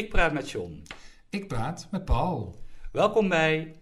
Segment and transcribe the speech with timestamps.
[0.00, 0.82] Ik praat met John.
[1.30, 2.54] Ik praat met Paul.
[2.92, 3.74] Welkom bij.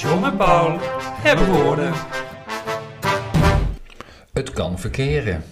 [0.00, 0.78] John en Paul
[1.22, 1.92] hebben woorden.
[4.32, 5.44] Het kan verkeren.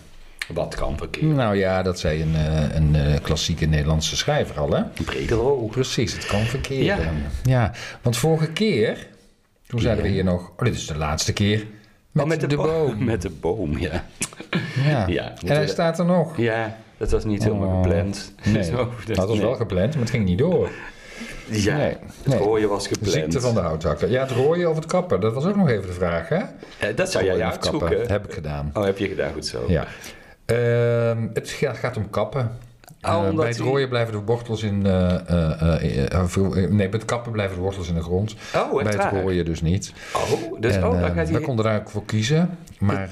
[0.48, 1.24] Wat kan verkeer?
[1.24, 4.82] Nou ja, dat zei een, eh, een eh, klassieke Nederlandse schrijver al, hè?
[5.04, 5.66] Bredelo.
[5.66, 7.22] Precies, het kan verkeren.
[7.42, 7.72] Ja.
[8.02, 9.06] want vorige keer,
[9.66, 10.50] toen zeiden we hier nog...
[10.50, 11.66] Oh, dit is de laatste keer
[12.14, 13.04] met, Oh, met de, de bo- boom.
[13.04, 14.04] Met de boom, ja.
[14.86, 15.06] Ja.
[15.06, 16.36] Ja, en hij we- staat er nog.
[16.36, 17.82] Ja, dat was niet helemaal Oh.
[17.82, 18.32] gepland.
[18.44, 19.40] Nee, Zo, dat was nee.
[19.40, 20.68] wel gepland, maar het ging niet door.
[21.50, 22.38] Ja, Nee, het nee.
[22.38, 23.12] rooien was De gepland.
[23.12, 24.10] ziekte van de houthakker.
[24.10, 26.36] Ja, het rooien of het kappen, dat was ook nog even de vraag, hè?
[26.36, 28.12] Eh, dat zou jij of kappen, uitzoeken.
[28.12, 28.70] heb ik gedaan.
[28.74, 29.64] Oh, heb je gedaan, goed zo.
[29.68, 29.84] Ja.
[30.44, 32.50] Ehm, het ga- gaat om kappen.
[33.06, 34.86] Oh, Eh, bij het die- rooien blijven de wortels in.
[34.86, 35.80] eh, eh,
[36.54, 38.34] nee, bij het kappen blijven de wortels in de grond.
[38.56, 39.92] Oh, bij het rooien dus niet.
[40.14, 42.58] Oh, dus en, oh, dan gaat we konden daar ook voor kiezen.
[42.78, 43.08] Maar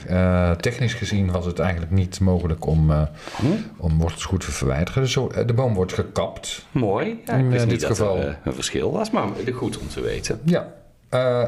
[0.61, 3.47] technisch gezien was het eigenlijk niet mogelijk om, Hm?
[3.77, 5.03] om wortels goed te verwijderen.
[5.03, 5.13] Dus
[5.47, 6.67] de boom wordt gekapt.
[6.71, 7.21] Mooi.
[7.25, 8.17] Ja, In, dit dat geval.
[8.19, 10.41] er een verschil was, maar goed om te weten.
[10.45, 10.67] Ja.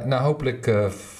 [0.04, 0.70] Nou, hopelijk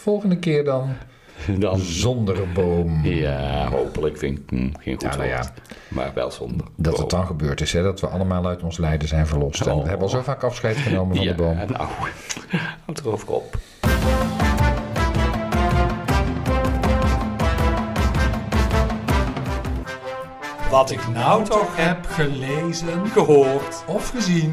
[0.02, 0.88] volgende keer dan
[1.58, 1.78] Dan...
[1.78, 3.04] zonder boom.
[3.06, 5.52] Ja, hopelijk vind ik hm, geen goed Ja, nou ja.
[5.88, 6.66] Maar wel zonder.
[6.76, 7.00] Dat boom.
[7.00, 7.82] het dan gebeurd is, hè?
[7.82, 9.60] dat we allemaal uit ons lijden zijn verlost.
[9.60, 9.82] En Oh.
[9.82, 11.56] we hebben al zo vaak afscheid genomen van ja, de boom.
[11.56, 11.88] nou,
[12.86, 13.56] houd erover op.
[20.70, 23.84] Wat ik nou toch heb gelezen Gehoord.
[23.86, 24.52] of gezien.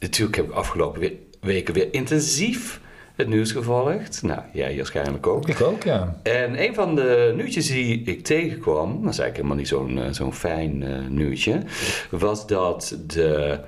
[0.00, 2.80] Natuurlijk heb ik afgelopen we- weken weer intensief
[3.16, 4.22] het nieuws gevolgd.
[4.22, 5.48] Nou, jij waarschijnlijk ook.
[5.48, 6.20] Ik ook, ja.
[6.22, 10.12] En een van de nieuwtjes die ik tegenkwam, dat is eigenlijk helemaal niet zo'n eh,
[10.12, 11.62] zo'n fijn eh, nieuwtje,
[12.10, 13.58] was dat de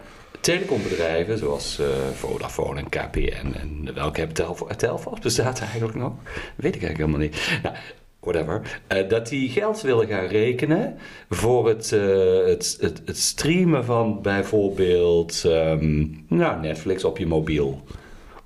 [0.40, 4.30] telecombedrijven zoals eh, Vodafone en KPN en welke heb
[4.77, 6.12] Telfort bestaat eigenlijk nog?
[6.56, 7.60] Weet ik eigenlijk helemaal niet.
[7.62, 7.77] Nou,
[8.20, 8.80] whatever.
[9.08, 10.96] dat die geld willen gaan rekenen
[11.28, 17.83] voor het, het, het, het streamen van bijvoorbeeld ehm, nou, Netflix op je mobiel.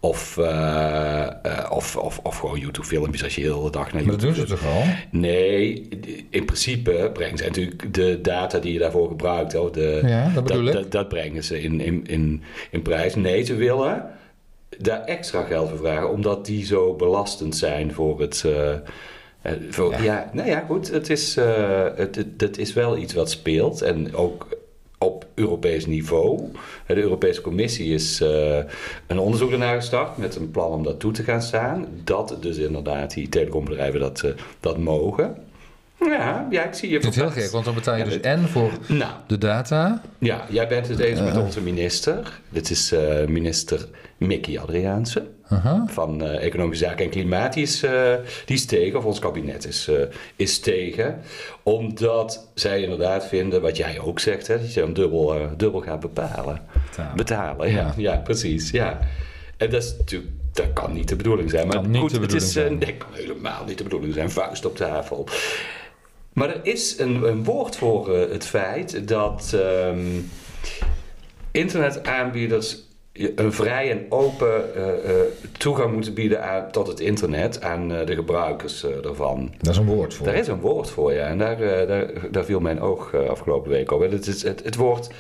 [0.05, 1.29] Of, eh,
[1.71, 4.59] of, of, of gewoon YouTube-filmpjes als je de hele dag naar Maar dat YouTube doen
[4.59, 4.83] ze toch al?
[5.11, 5.89] Nee,
[6.31, 9.53] in principe brengen ze natuurlijk de data die je daarvoor gebruikt.
[9.53, 10.73] Hoor, de, Ja, dat bedoel ik.
[10.73, 13.15] Dat, dat brengen ze in, in, in, in prijs.
[13.15, 14.07] Nee, ze willen
[14.79, 18.45] daar extra geld voor vragen, omdat die zo belastend zijn voor het.
[18.45, 20.03] eh, voor, ja.
[20.03, 20.31] Ja.
[20.33, 20.91] nou ja, goed.
[20.91, 21.35] Het is,
[21.97, 23.83] het, het, het is wel iets wat speelt.
[23.83, 24.47] En ook
[25.03, 26.41] op Europees niveau.
[26.87, 28.59] De Europese Commissie is eh,
[29.07, 31.87] een onderzoek ernaar gestart met een plan om dat toe te gaan staan.
[32.05, 34.31] Dat dus inderdaad die telecombedrijven dat, eh,
[34.61, 35.37] dat mogen.
[36.01, 38.49] Ja, ja, ik zie je is heel gek, want dan betaal je Ja, dus en
[38.49, 40.03] voor Nou, de data.
[40.19, 41.45] ja, jij bent het eens met Eh.
[41.45, 42.41] onze minister.
[42.49, 42.95] Dit is
[43.27, 45.85] minister Mickey Adriaanse Aha.
[45.89, 47.53] van eh, Economische Zaken en Klimaat.
[47.53, 48.15] Die is, eh,
[48.45, 50.03] die is tegen, of ons kabinet is, eh,
[50.37, 51.21] is tegen.
[51.63, 56.01] Omdat zij inderdaad vinden, wat jij ook zegt, hè, dat je dan dubbel, dubbel gaat
[56.01, 56.61] bepalen.
[56.89, 57.17] Betalen.
[57.17, 57.77] Betalen, ja.
[57.77, 57.95] Ja.
[57.97, 58.17] ja.
[58.17, 58.71] precies.
[58.71, 58.99] Ja.
[59.57, 60.33] En dat is natuurlijk...
[60.53, 61.67] Dat kan niet de bedoeling zijn.
[61.67, 62.79] Maar goed, het is, bedoeling zijn.
[62.79, 64.31] nee, kan helemaal niet de bedoeling zijn.
[64.31, 65.29] Vuist op tafel.
[66.33, 70.21] Maar er is een, een woord voor het feit dat ehm,
[71.51, 72.77] internetaanbieders
[73.13, 75.27] een vrij en open eh, eh,
[75.59, 79.53] toegang moeten bieden aan, tot het internet aan eh, de gebruikers eh, ervan.
[79.59, 80.27] Dat is een woord voor.
[80.27, 81.27] Daar is een woord voor, ja.
[81.27, 84.03] En daar, daar, daar viel mijn oog afgelopen week op.
[84.03, 85.11] En het is het, het woord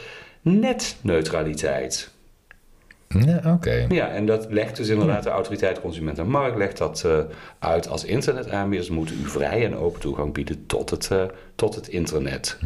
[0.40, 2.10] netneutraliteit.
[3.20, 3.86] Ja, Oké.
[3.88, 7.18] Ja, en dat legt dus inderdaad de autoriteit Consument en Markt legt dat eh,
[7.58, 11.24] uit als internetaanbieders moeten u vrij en open toegang bieden tot het, eh,
[11.54, 12.58] tot het internet.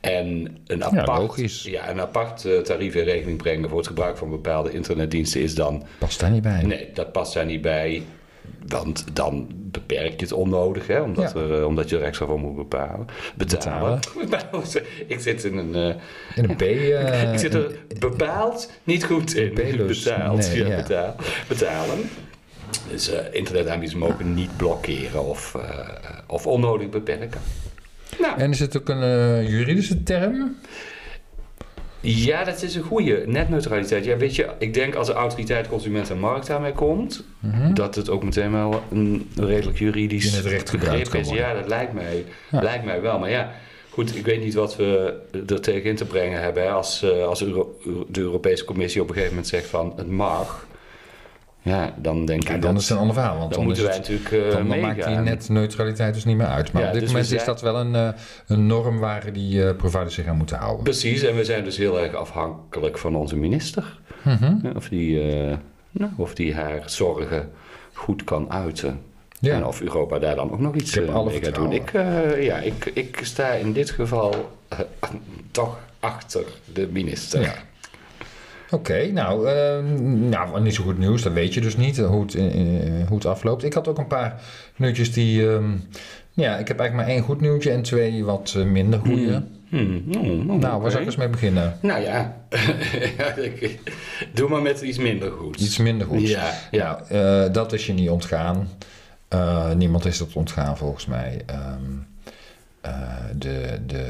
[0.00, 1.62] En een apart, logisch.
[1.62, 5.54] Ja, een apart eh, tarief in rekening brengen voor het gebruik van bepaalde internetdiensten is
[5.54, 6.62] dan Past daar niet bij.
[6.62, 8.02] Nee, dat past daar niet bij.
[8.68, 11.00] Want dan beperk je het onnodig, hè?
[11.00, 11.40] Omdat, Ja.
[11.40, 13.06] er, eh, omdat je er extra voor moet bepalen.
[13.36, 13.98] betalen.
[15.06, 15.74] ik zit in een.
[15.74, 15.94] eh,
[16.44, 16.62] In een B.
[16.62, 19.54] eh, ik zit er bepaald niet goed in.
[19.86, 20.48] Betaald.
[20.48, 20.76] Nee, ja, ja.
[20.76, 21.14] betaal-
[21.48, 21.98] betalen.
[22.90, 25.56] Dus eh internetaanbieders mogen niet blokkeren of,
[26.26, 27.40] of onnodig beperken.
[28.18, 30.56] Nou, En is het ook een juridische term?
[32.16, 33.22] Ja, dat is een goede.
[33.26, 34.04] Netneutraliteit.
[34.04, 37.24] Ja, weet je, ik denk als de autoriteit consument en markt daarmee komt,
[37.74, 40.36] dat het ook meteen wel een redelijk juridisch Mhm.
[40.36, 41.30] In het recht gebruikt is.
[41.30, 42.62] Ja, dat lijkt mij, Ja.
[42.62, 43.18] lijkt mij wel.
[43.18, 43.52] Maar ja,
[43.90, 46.62] goed, ik weet niet wat we er tegen in te brengen hebben.
[46.62, 46.70] hè.
[46.70, 50.66] Als, eh, als de Europese Commissie op een gegeven moment zegt van het mag,
[51.68, 53.38] ja, dan denk Ja, ik dan dat, is het een ander verhaal.
[53.38, 56.46] Want dan moeten wij het, natuurlijk eh dan, dan maakt die netneutraliteit dus niet meer
[56.46, 56.72] uit.
[56.72, 58.08] Maar Ja, op dit dus moment is dat wel een, eh,
[58.46, 60.84] een norm waar die eh, providers zich aan moeten houden.
[60.84, 64.00] Precies, en we zijn dus heel erg afhankelijk van onze minister.
[64.22, 64.76] Mhm.
[64.76, 65.56] Of die, eh,
[65.90, 67.50] nou, of die haar zorgen
[67.92, 69.00] goed kan uiten.
[69.40, 69.54] Ja.
[69.54, 71.72] En of Europa daar dan ook nog iets uh, mee gaat doen.
[71.72, 74.78] Ik, uh, ja, ik, ik sta in dit geval uh,
[75.50, 77.40] toch achter de minister.
[77.40, 77.54] Ja.
[78.70, 79.50] Oké, nou,
[80.08, 81.22] nou, niet zo goed nieuws.
[81.22, 82.34] Dat weet je dus niet hoe het,
[83.08, 83.64] hoe het afloopt.
[83.64, 84.40] Ik had ook een paar
[84.76, 85.42] nieuwtjes die...
[85.42, 85.82] Um,
[86.32, 89.30] ja, ik heb eigenlijk maar één goed nieuwtje en twee wat minder goede.
[89.30, 89.58] Hmm.
[89.68, 90.14] Hmm.
[90.16, 91.78] Oh, oh, nou, waar zou ik eens mee beginnen?
[91.82, 92.36] Nou ja,
[94.34, 95.60] doe maar met iets minder goed.
[95.60, 96.28] Iets minder goed.
[96.28, 97.02] Ja, ja.
[97.10, 98.68] Nou, dat is je niet ontgaan.
[99.34, 101.42] Uh, niemand is dat ontgaan volgens mij.
[101.50, 102.06] Um,
[103.38, 104.06] de de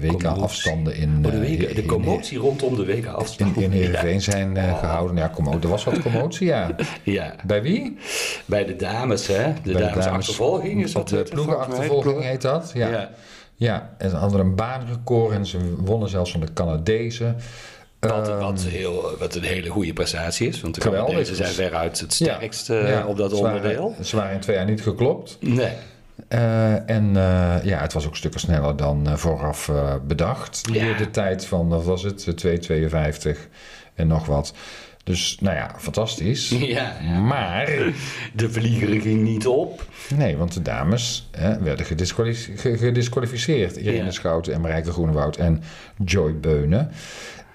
[0.00, 1.22] uh, WK-afstanden in...
[1.26, 3.62] Oh, de, WK, de commotie rondom de WK-afstanden.
[3.62, 4.20] In, in Heerenveen ja.
[4.20, 4.78] zijn oh.
[4.78, 5.16] gehouden.
[5.16, 6.74] Ja, commotie, er was wat commotie, ja.
[7.02, 7.34] ja.
[7.46, 7.98] Bij wie?
[8.44, 9.52] Bij de dames, hè.
[9.62, 11.08] De dames, dames achtervolging is dat.
[11.08, 12.88] De ploegenachtervolging heet dat, ja.
[12.88, 13.10] ja.
[13.54, 17.36] Ja, en ze hadden een baanrecord en ze wonnen zelfs van de Canadezen.
[18.00, 20.60] Wat, um, wat, heel, wat een hele goede prestatie is.
[20.60, 23.94] Want de Canadezen zijn veruit het ja, ja, op dat onderdeel.
[24.00, 25.36] Ze waren in twee jaar niet geklopt.
[25.40, 25.72] Nee.
[26.32, 29.70] Uh, en uh, ja, het was ook stukken sneller dan uh, vooraf
[30.06, 30.60] bedacht.
[30.72, 30.96] Ja.
[30.96, 33.38] De tijd van, wat was het, 2,52
[33.94, 34.54] en nog wat.
[35.04, 36.48] Dus nou ja, fantastisch.
[36.58, 37.20] Ja, ja.
[37.20, 37.66] Maar...
[38.34, 39.86] De vlieger ging niet op.
[40.14, 43.76] Nee, want de dames hè, werden gedisqualificeerd.
[43.76, 44.10] Irene ja.
[44.10, 45.62] Schouten en Marijke Groenewoud en
[46.04, 46.90] Joy Beunen.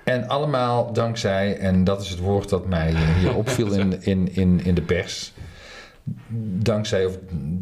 [0.04, 4.62] En allemaal dankzij, en dat is het woord dat mij hier opviel in, in, in,
[4.64, 5.34] in de pers.
[6.60, 7.18] Dankzij of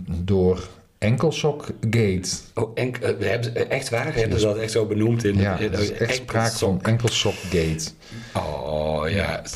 [0.07, 0.67] door
[0.97, 2.29] Enkelsokgate.
[2.53, 4.15] Oh, enk, uh, hebben, echt waar?
[4.15, 7.91] Hebben ze dat echt zo benoemd in Ja, er is echt sprake van Enkelsokgate.
[8.33, 9.55] Oh ja, het,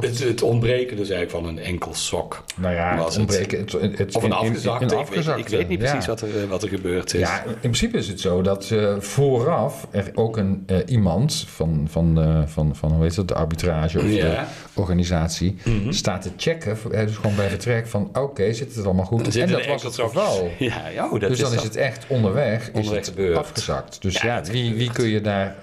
[0.00, 2.44] het, het, ontbreken dus eigenlijk van een enkel sok.
[2.56, 3.58] Nou ja, het ontbreken...
[3.58, 4.96] Het, het, of een afgezakte.
[4.96, 6.10] Ik, weet, ik weet niet precies ja.
[6.10, 7.20] wat, er, wat er gebeurd is.
[7.20, 11.86] Ja, in principe is het zo dat uh, vooraf er ook een, uh, iemand van,
[11.90, 14.48] van, uh, van, van, hoe heet dat, de arbitrage of ja.
[14.74, 15.92] de organisatie mm -hmm.
[15.92, 19.36] staat te checken, dus gewoon bij vertrek van oké, okay, zit het allemaal goed?
[19.36, 20.50] En dat was het geval.
[20.58, 23.36] Ja, ja, oh, dat dus dan is, het echt onderweg, onderweg is het gebeurd.
[23.36, 24.02] afgezakt.
[24.02, 25.56] Dus ja, ja wie, wie kun je daar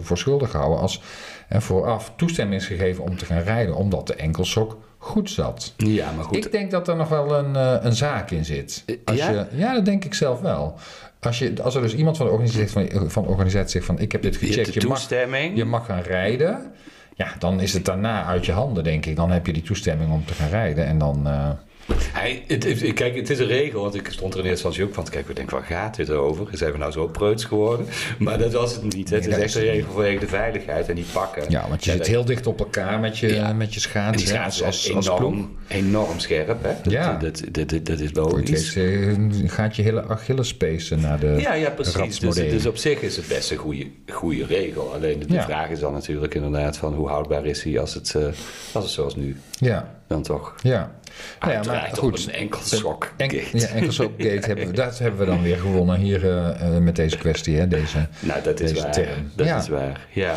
[0.00, 1.02] voor schuldig houden als
[1.48, 5.74] vooraf toestemming is gegeven om te gaan rijden, omdat de enkelsok goed zat.
[5.76, 6.36] Ja, maar goed.
[6.36, 8.84] Ik denk dat er nog wel een, uh, een zaak in zit.
[9.04, 9.30] Als ja?
[9.30, 10.74] Je, ja, dat denk ik zelf wel.
[11.20, 13.84] Als, je, als er dus iemand van de organisatie zegt van, van, de organisatie zegt
[13.84, 15.08] van ik heb dit gecheckt, je, je, mag,
[15.54, 16.72] je mag gaan rijden.
[17.14, 19.16] Ja, dan is het daarna uit je handen, denk ik.
[19.16, 20.86] Dan heb je die toestemming om te gaan rijden.
[20.86, 21.26] En dan.
[21.26, 21.50] Uh,
[21.96, 24.94] hij, het, kijk, het is een regel, want ik stond er in eerste instantie ook
[24.94, 25.30] van te kijken.
[25.30, 26.46] Ik denk, waar gaat dit over?
[26.52, 27.86] Zijn we nou zo preuts geworden?
[28.18, 29.10] Maar dat was het niet.
[29.10, 31.44] Het nee, is echt een regel vanwege de veiligheid en die pakken.
[31.48, 33.52] Ja, want je ja, zit heel dicht op elkaar met je, ja.
[33.52, 34.16] met je schaats.
[34.16, 36.62] die schaats als, als, enorm, enorm scherp.
[36.62, 36.72] Hè?
[36.82, 37.16] Dat, ja.
[37.16, 38.74] dat, dat, dat, dat is logisch.
[38.74, 42.18] Weet, gaat je hele Achillespees naar de Ja, ja precies.
[42.18, 44.94] Dus, dus, op zich is het best een goede, goede regel.
[44.94, 48.14] Alleen de, de vraag is dan natuurlijk inderdaad van hoe houdbaar is hij als het,
[48.16, 48.24] uh,
[48.72, 49.94] als het zoals nu ja.
[50.06, 50.54] dan toch.
[50.62, 50.97] Ja.
[51.40, 52.26] Nou ja, maar goed.
[52.26, 53.58] Een enkel sok gate.
[53.58, 57.18] ja, enkel sok gate hebben, dat hebben we dan weer gewonnen hier uh, met deze
[57.18, 58.92] kwestie, hè, deze, nou, dat is deze waar.
[58.92, 59.30] term.
[59.34, 59.58] Dat ja.
[59.58, 60.34] is waar, ja.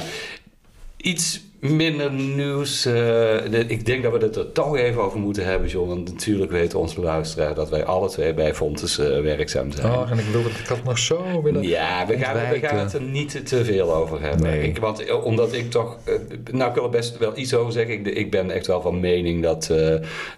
[1.02, 2.86] Iets minder nieuws.
[2.86, 5.88] Uh, ik denk dat we het er toch even over moeten hebben, John.
[5.88, 9.92] Want natuurlijk weten onze luisteraar dat wij alle twee bij Fontes uh, werkzaam zijn.
[9.92, 11.64] Oh, en ik wilde ik had nog zo willen.
[11.64, 14.42] Ja, we gaan, we gaan het er niet te veel over hebben.
[14.42, 14.68] Nee.
[14.68, 15.98] Ik, want omdat ik toch.
[16.06, 16.16] Uh,
[16.52, 17.94] nou, ik wil er best wel iets over zeggen.
[17.94, 19.74] Ik, ik ben echt wel van mening dat,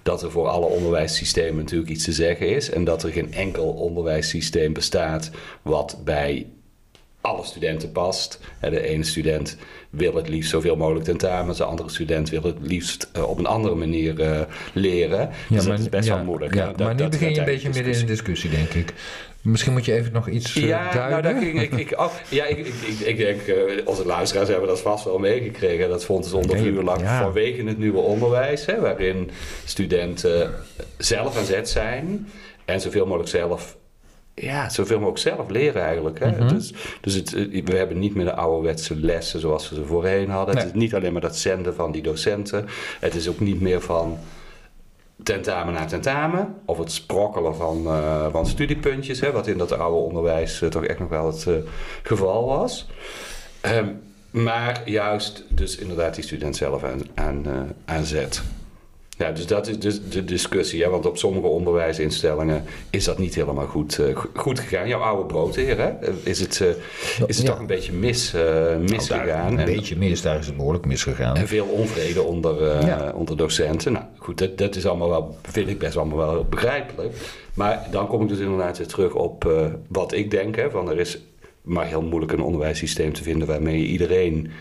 [0.04, 2.70] dat er voor alle onderwijssystemen natuurlijk iets te zeggen is.
[2.70, 6.46] En dat er geen enkel onderwijssysteem bestaat wat bij
[7.24, 8.40] alle studenten past.
[8.60, 9.58] De ene student
[9.90, 13.46] wil het liefst zoveel mogelijk tentamens, de andere student wil het liefst uh, op een
[13.46, 14.42] andere manier uh,
[14.74, 15.20] leren.
[15.20, 16.54] Ja, dus maar, dat is best ja, wel moeilijk.
[16.54, 18.94] Ja, dat, maar nu begin je een beetje midden in de discussie, denk ik.
[19.42, 21.10] Misschien moet je even nog iets uh, ja, duiden.
[21.10, 22.22] Nou, daar ging ik, ik af.
[22.30, 23.40] Ja, ik, ik, ik, ik denk,
[23.86, 25.90] onze luisteraars hebben dat vast wel meegekregen.
[25.90, 27.22] Dat vond ze onder vuur lang ja.
[27.22, 29.30] vanwege het nieuwe onderwijs, hè, waarin
[29.66, 30.54] studenten
[30.98, 32.30] zelf aan zet zijn
[32.66, 33.78] en zoveel mogelijk zelf
[34.36, 36.20] ja, zoveel mogelijk zelf leren eigenlijk.
[36.20, 36.28] Hè?
[36.30, 36.48] Mm-hmm.
[36.48, 37.32] Dus, dus het,
[37.64, 40.56] we hebben niet meer de ouderwetse lessen zoals we ze voorheen hadden.
[40.56, 40.64] Nee.
[40.64, 42.66] Het is niet alleen maar dat zenden van die docenten.
[43.00, 44.18] Het is ook niet meer van
[45.24, 46.56] tentamen naar tentamen.
[46.66, 49.20] Of het sprokkelen van, uh, van studiepuntjes.
[49.20, 51.56] Hè, wat in dat oude onderwijs uh, toch echt nog wel het uh,
[52.04, 52.88] geval was.
[53.62, 57.46] Um, maar juist dus inderdaad die student zelf aan, aan,
[57.86, 58.44] aan zet.
[59.18, 60.80] Ja, dus dat is dus de discussie.
[60.80, 64.88] Ja, want op sommige onderwijsinstellingen is dat niet helemaal goed, uh, goed gegaan.
[64.88, 65.92] Jouw oude broodheer, hè?
[66.24, 66.68] Is het, uh,
[67.28, 67.52] is het ja.
[67.52, 69.54] toch een beetje mis, uh, misgegaan?
[69.54, 71.36] Nou, een beetje mis, daar is het behoorlijk misgegaan.
[71.36, 73.12] En veel onvrede onder, ja.
[73.16, 73.92] onder docenten.
[73.92, 77.16] Nou goed, dat, dat is allemaal wel, vind ik best allemaal wel begrijpelijk.
[77.54, 79.52] Maar dan kom ik dus inderdaad weer terug op
[79.88, 80.56] wat ik denk.
[80.56, 81.22] Hè, van er is
[81.62, 84.52] maar heel moeilijk een onderwijssysteem te vinden waarmee je iedereen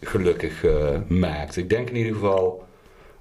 [0.00, 0.64] gelukkig
[1.08, 1.56] maakt.
[1.56, 2.66] Ik denk in ieder geval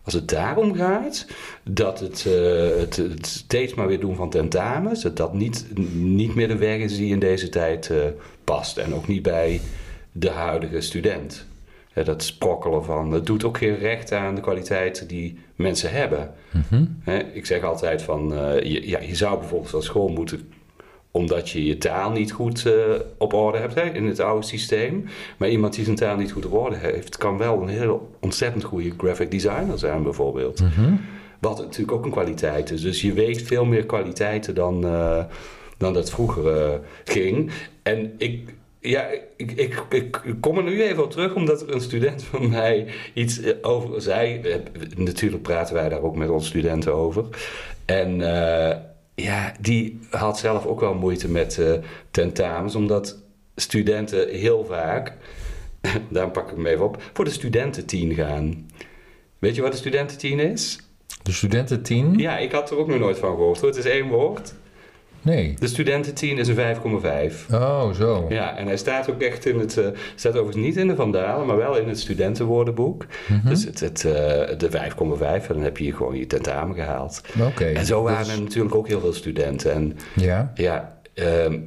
[0.07, 1.27] als het daarom gaat,
[1.63, 6.35] dat het, eh, het, het steeds maar weer doen van tentamens, dat dat niet, niet
[6.35, 7.97] meer de weg is die in deze tijd eh,
[8.43, 8.77] past.
[8.77, 9.61] En ook niet bij
[10.11, 11.45] de huidige student.
[11.93, 16.33] Hè, dat sprokkelen van, het doet ook geen recht aan de kwaliteiten die mensen hebben.
[17.01, 20.51] Hè, ik zeg altijd van, eh, je, ja, je zou bijvoorbeeld als school moeten
[21.11, 22.73] omdat je je taal niet goed eh,
[23.17, 25.05] op orde hebt hè, in het oude systeem.
[25.37, 28.63] Maar iemand die zijn taal niet goed op orde heeft, kan wel een heel ontzettend
[28.63, 30.63] goede graphic designer zijn, bijvoorbeeld.
[31.39, 32.81] Wat natuurlijk ook een kwaliteit is.
[32.81, 35.23] Dus je weegt veel meer kwaliteiten dan, eh,
[35.77, 36.73] dan dat vroeger eh,
[37.03, 37.51] ging.
[37.83, 38.55] En ik.
[38.79, 42.49] Ja, ik, ik, ik kom er nu even op terug, omdat er een student van
[42.49, 44.41] mij iets over zei.
[44.95, 47.25] Natuurlijk praten wij daar ook met onze studenten over.
[47.85, 48.21] En
[49.21, 51.73] ja, die had zelf ook wel moeite met eh,
[52.11, 53.17] tentamens, omdat
[53.55, 55.13] studenten heel vaak,
[56.09, 58.69] daarom pak ik hem even op, voor de studententien gaan.
[59.39, 60.79] Weet je wat de studententien is?
[61.23, 62.17] De studententien?
[62.17, 63.59] Ja, ik had er ook nog nooit van gehoord.
[63.59, 63.69] hoor.
[63.69, 64.53] Het is één woord.
[65.27, 65.55] Nee.
[65.59, 67.53] De studententien is een 5,5.
[67.53, 68.25] Oh, zo.
[68.29, 69.77] Ja, en hij staat ook echt in het.
[69.77, 73.05] eh staat overigens niet in de Vandalen, maar wel in het studentenwoordenboek.
[73.27, 73.47] Mhm.
[73.47, 74.11] Dus het, het, eh,
[74.57, 77.21] de 5,5, en dan heb je gewoon je tentamen gehaald.
[77.41, 77.65] Oké.
[77.65, 79.71] En zo waren Dus- er natuurlijk ook heel veel studenten.
[79.73, 80.51] En Ja.
[80.55, 81.59] ja, ehm,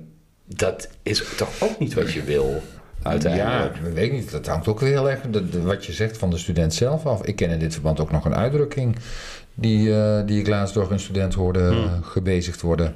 [0.47, 2.63] dat is toch ook niet wat je wil,
[3.03, 3.75] uiteindelijk.
[3.83, 4.31] Ja, ik weet niet.
[4.31, 7.07] Dat hangt ook weer heel erg de- de- wat je zegt van de student zelf
[7.07, 7.25] af.
[7.25, 8.97] Ik ken in dit verband ook nog een uitdrukking
[9.55, 12.03] die, eh, die ik laatst door een student hoorde Hmm.
[12.03, 12.95] gebezigd worden.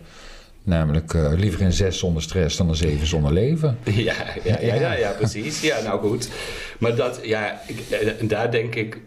[0.64, 3.78] Namelijk eh, liever een zes zonder stress dan een zeven zonder leven.
[3.84, 5.60] Ja, ja, ja, ja, ja, precies.
[5.60, 6.28] Ja, nou goed.
[6.78, 7.80] Maar dat, ja, ik,
[8.18, 9.00] en daar denk ik,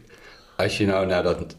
[0.56, 1.56] als je nou naar dat,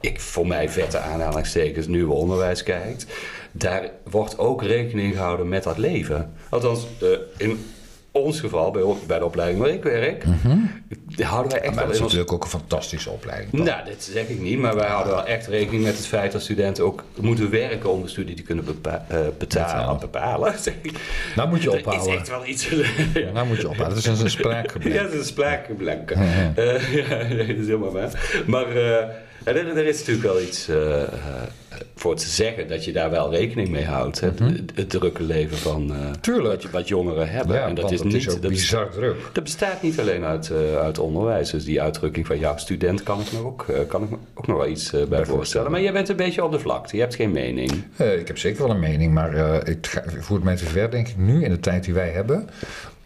[0.00, 3.06] ik voor mij vette aanhalingstekens, nieuwe onderwijs kijkt,
[3.52, 6.32] daar wordt ook rekening gehouden met dat leven.
[6.48, 7.66] Althans, eh, in
[8.10, 10.24] ons geval, bij, bij de opleiding waar ik werk,
[11.24, 11.68] houden wij echt.
[11.74, 13.52] Maar wel dat is natuurlijk ook een fantastische opleiding.
[13.52, 16.42] nou, dat zeg ik niet, maar wij houden wel echt rekening met het feit dat
[16.42, 20.00] studenten ook moeten werken om de studie te kunnen bepa- eh, betalen.
[20.00, 20.54] Bepalen.
[21.36, 22.16] Nou moet je Dat is ophouden.
[22.18, 22.68] echt wel iets.
[23.14, 23.30] ja.
[23.32, 24.02] Nou moet je ophouden.
[24.02, 24.92] Dat is een spraakgebrek.
[24.92, 26.10] Ja, het is een spraakgebrek.
[26.10, 28.42] Eh, ja, dat is helemaal waar.
[28.46, 29.06] Maar eh,
[29.46, 31.08] er, er is natuurlijk wel iets eh, eh,
[31.94, 34.20] voor te zeggen dat je daar wel rekening mee houdt.
[34.20, 34.26] hè.
[34.26, 36.62] het, het drukke leven van eh, Tuurlijk.
[36.62, 37.56] Wat, wat jongeren hebben.
[37.56, 38.14] Ja, en dat is het niet.
[38.14, 39.16] is dat bizar druk.
[39.32, 41.50] dat bestaat niet alleen uit, uit onderwijs.
[41.50, 44.56] Dus die uitdrukking van jouw student kan ik me ook, kan ik me ook nog
[44.56, 45.70] wel iets eh, bij voorstellen.
[45.70, 46.96] Maar jij bent een beetje op de vlakte.
[46.96, 47.70] Je hebt geen mening.
[47.96, 51.16] Ik heb zeker wel een mening, maar ik ga, voert mij te ver, denk ik,
[51.16, 52.48] nu in de tijd die wij hebben,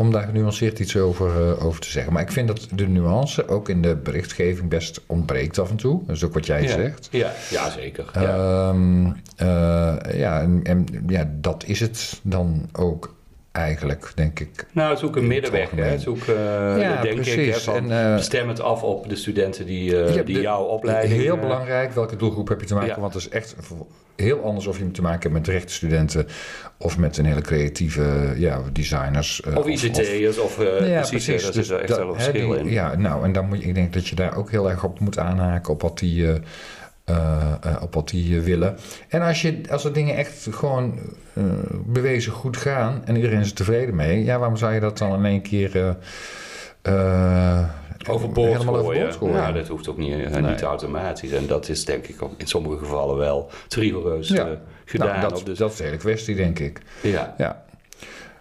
[0.00, 2.12] om daar genuanceerd iets over, eh, over te zeggen.
[2.12, 6.02] Maar ik vind dat de nuance ook in de berichtgeving best ontbreekt af en toe.
[6.07, 6.69] Dat is ook wat jij ja.
[6.69, 7.09] zegt.
[7.11, 8.11] Ja, ja zeker.
[8.14, 8.75] ja.
[9.37, 13.14] Eh, ja, en, en ja, dat is het dan ook
[13.52, 14.66] eigenlijk, denk ik.
[14.73, 15.71] Nou, zoek een middenweg.
[15.71, 15.99] Hè.
[15.99, 16.35] Zoek, eh,
[16.80, 20.14] Ja, denk ik, hè, van, En, eh, stem het af op de studenten die, eh,
[20.14, 21.21] hebt die de- jouw opleiding...
[21.21, 22.88] Heel belangrijk, welke doelgroep heb je te maken?
[22.95, 23.00] Ja.
[23.00, 23.57] Want het is echt
[24.16, 26.26] heel anders of je te maken hebt met rechte studenten
[26.78, 29.42] of met een hele creatieve ja, deziners.
[29.42, 32.59] eh, Of ICT'ers, of, eh ja, precies, zit er echt dat- wel een verschil die-
[32.59, 32.71] in.
[32.71, 35.00] Ja, nou, en dan moet je, ik denk dat je daar ook heel erg op
[35.00, 36.26] moet aanhaken, op wat die,
[37.10, 38.76] eh, eh, op wat die eh, willen.
[39.08, 40.98] En als, je, als er dingen echt gewoon
[41.32, 41.42] eh,
[41.86, 45.14] bewezen goed gaan en iedereen is er tevreden mee, ja, waarom zou je dat dan
[45.14, 45.96] in één keer
[48.08, 49.06] Overboord helemaal gooien.
[49.06, 49.34] overboord gooien?
[49.36, 50.42] Ja, dat hoeft ook niet, Nee.
[50.42, 51.30] niet automatisch.
[51.30, 54.48] En dat is denk ik ook in sommige gevallen wel te rigoureus Ja.
[54.84, 55.18] gedaan.
[55.18, 56.80] Nou, dat, de- dat is de hele kwestie, denk ik.
[57.02, 57.34] ja.
[57.38, 57.62] Ja.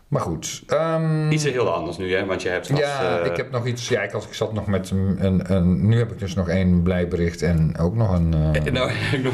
[0.09, 0.63] Maar goed.
[0.67, 2.25] ehm, Iets heel anders nu, hè?
[2.25, 3.89] Want je hebt als, ja, eh, ik heb nog iets.
[3.89, 6.49] Ja, ik, had, ik zat nog met een, een, een- Nu heb ik dus nog
[6.49, 8.33] één blijbericht en ook nog een.
[8.33, 9.33] eh, Nou, ik, nog-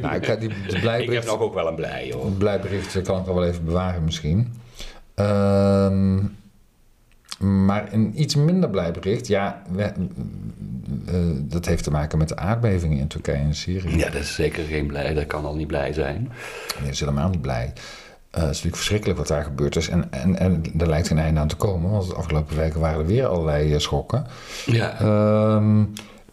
[0.00, 2.24] nou, ik, had die, de ik heb blijbericht, nog ook wel een blij, hoor.
[2.24, 4.52] het blijbericht kan ik nog wel even bewaren, misschien.
[5.14, 6.18] Ehm,
[7.38, 9.82] maar een iets minder blijbericht, ja, we-
[11.06, 13.96] eh, dat heeft te maken met de aardbevingen in Turkije en Syrië.
[13.96, 15.14] Ja, dat is zeker geen blij.
[15.14, 16.20] Dat kan al niet blij zijn.
[16.20, 17.72] Nee, dat is helemaal niet blij.
[18.30, 19.88] Eh, het is natuurlijk verschrikkelijk wat daar gebeurd is.
[19.88, 22.98] En, en, en er lijkt geen einde aan te komen, want de afgelopen weken waren
[22.98, 24.26] er weer allerlei eh, schokken.
[24.66, 25.00] Ja.
[25.00, 25.84] Ehm,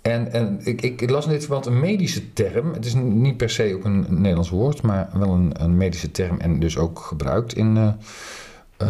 [0.02, 2.74] en en ik, ik las dit verband een medische term.
[2.74, 6.40] Het is niet per se ook een Nederlands woord, maar wel een, een medische term
[6.40, 7.78] en dus ook gebruikt in,
[8.78, 8.88] eh,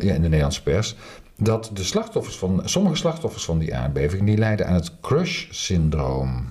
[0.00, 0.96] ja, in de Nederlandse pers.
[1.36, 6.44] Dat de slachtoffers van, sommige slachtoffers van die aardbeving, die lijden aan het crush-syndroom.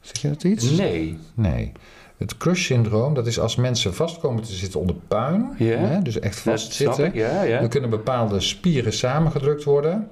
[0.00, 0.70] Zeg je dat iets?
[0.70, 1.18] Nee.
[1.34, 1.72] Nee.
[2.16, 5.54] Het crush-syndroom, dat is als mensen vast komen te zitten onder puin.
[5.58, 7.50] Hè, dus echt Dat vast snap zitten.
[7.60, 10.08] Dan kunnen bepaalde spieren samengedrukt worden,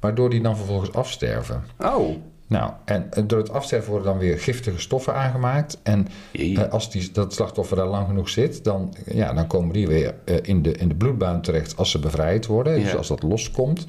[0.00, 1.64] waardoor die dan vervolgens afsterven.
[1.78, 2.16] Oh.
[2.48, 5.78] Nou, en door het afsterven worden dan weer giftige stoffen aangemaakt.
[5.82, 9.86] En eh, als die, dat slachtoffer daar lang genoeg zit, dan, ja, dan komen die
[9.86, 12.80] weer eh, in, de, in de bloedbaan terecht als ze bevrijd worden.
[12.80, 13.86] Dus als dat loskomt.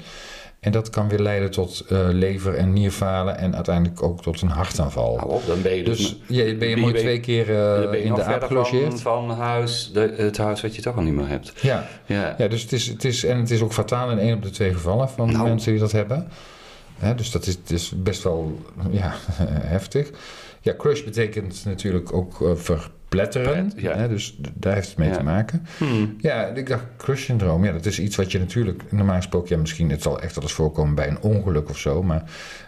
[0.60, 4.48] En dat kan weer leiden tot eh, lever- en nierfalen en uiteindelijk ook tot een
[4.48, 5.20] hartaanval.
[5.26, 5.98] Op, dan ben je dus...
[5.98, 8.48] Dus ja, ben je mooi twee keer eh, dan ben je in de aap verder
[8.48, 9.00] van, gelogeerd.
[9.00, 11.52] van huis, de, het huis wat je toch al niet meer hebt.
[11.60, 11.86] Ja.
[12.06, 12.34] Ja.
[12.38, 14.50] ja, dus het is, het is, en het is ook fataal in één op de
[14.50, 15.44] twee gevallen van Nou.
[15.48, 16.28] mensen die dat hebben.
[16.98, 18.58] Hè, dus dat is, best wel
[18.90, 19.14] ja,
[19.76, 20.10] heftig.
[20.60, 22.54] Ja, crush betekent natuurlijk ook eh,
[23.08, 23.66] verpletteren.
[23.68, 23.96] Plet, ja.
[23.96, 25.16] Hè, dus daar heeft het mee Ja.
[25.16, 25.66] te maken.
[25.78, 26.16] Hmm.
[26.18, 27.64] Ja, ik dacht crush-syndroom.
[27.64, 29.48] Ja, dat is iets wat je natuurlijk normaal gesproken...
[29.54, 32.02] Ja, misschien het zal echt wel eens voorkomen bij een ongeluk of zo.
[32.02, 32.22] Maar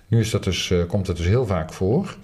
[0.08, 2.16] nu is dat dus, eh, komt het dus heel vaak voor.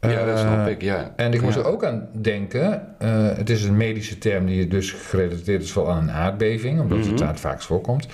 [0.00, 1.12] Ja, dat snap Eh, ik, ja.
[1.16, 2.82] En ik moest er ook aan denken.
[2.98, 6.98] eh, het is een medische term die dus gerelateerd is vooral aan een aardbeving, omdat
[6.98, 7.16] het Mhm.
[7.16, 8.06] daar het vaakst voorkomt.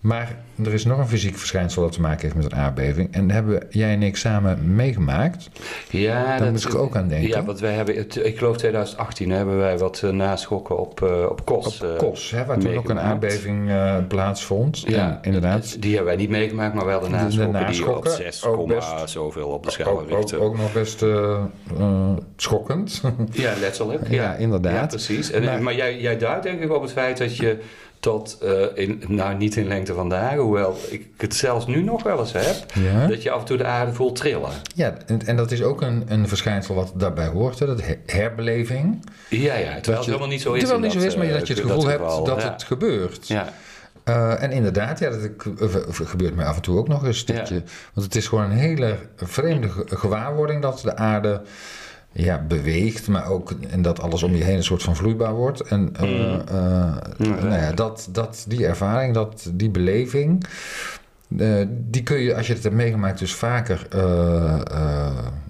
[0.00, 3.14] Maar er is nog een fysiek verschijnsel dat te maken heeft met een aardbeving.
[3.14, 5.48] En hebben jij en ik samen meegemaakt.
[5.90, 7.28] Ja, Daar dat- moest ik ook aan denken.
[7.28, 11.44] Ja, want wij hebben, ik geloof 2018 hebben wij wat eh, naschokken op, eh, op
[11.44, 11.82] Kos.
[11.82, 13.70] Op eh, Kos, hè, waar toen ook een aardbeving
[14.08, 14.80] plaatsvond.
[14.86, 15.76] Ja, En inderdaad.
[15.82, 18.44] Die hebben wij niet meegemaakt, maar wel de De- de naschokken, die naschokken, op 6,
[18.44, 21.04] ook best- zoveel op de schaal Ook, ook, nog best
[22.36, 23.00] schokkend.
[23.32, 24.08] Ja, letterlijk.
[24.10, 24.72] Ja, Ja, inderdaad.
[24.74, 25.30] Ja, precies.
[25.30, 27.58] En, Maar- maar jij, jij duidt denk ik op het feit dat je
[28.00, 32.02] tot, eh, in, nou niet in lengte van dagen, hoewel ik het zelfs nu nog
[32.02, 33.06] wel eens heb, ja.
[33.06, 34.50] dat je af en toe de aarde voelt trillen.
[34.74, 37.58] ja, en, en dat is ook een, een verschijnsel wat daarbij hoort.
[37.58, 39.04] Hè, dat her- herbeleving.
[39.30, 40.58] Ja, ja, terwijl het helemaal niet zo is.
[40.60, 42.14] Terwijl het niet zo is, maar eh, dat je het dat gevoel geval.
[42.16, 42.52] hebt dat Ja.
[42.52, 43.28] het gebeurt.
[43.28, 43.52] Ja,
[44.04, 45.20] Eh, en inderdaad, ja, dat
[45.60, 45.68] eh,
[46.06, 47.24] gebeurt mij af en toe ook nog eens.
[47.24, 47.54] Dat Ja.
[47.54, 47.62] je,
[47.94, 51.40] want het is gewoon een hele vreemde ge- gewaarwording dat de aarde
[52.16, 55.60] ja, beweegt, maar ook en dat alles om je heen een soort van vloeibaar wordt.
[55.60, 56.40] En eh, Mm.
[56.48, 57.26] eh, Ja.
[57.44, 60.46] nou ja, dat, dat, die ervaring, dat, die beleving,
[61.38, 63.86] eh, die kun je als je het hebt meegemaakt dus vaker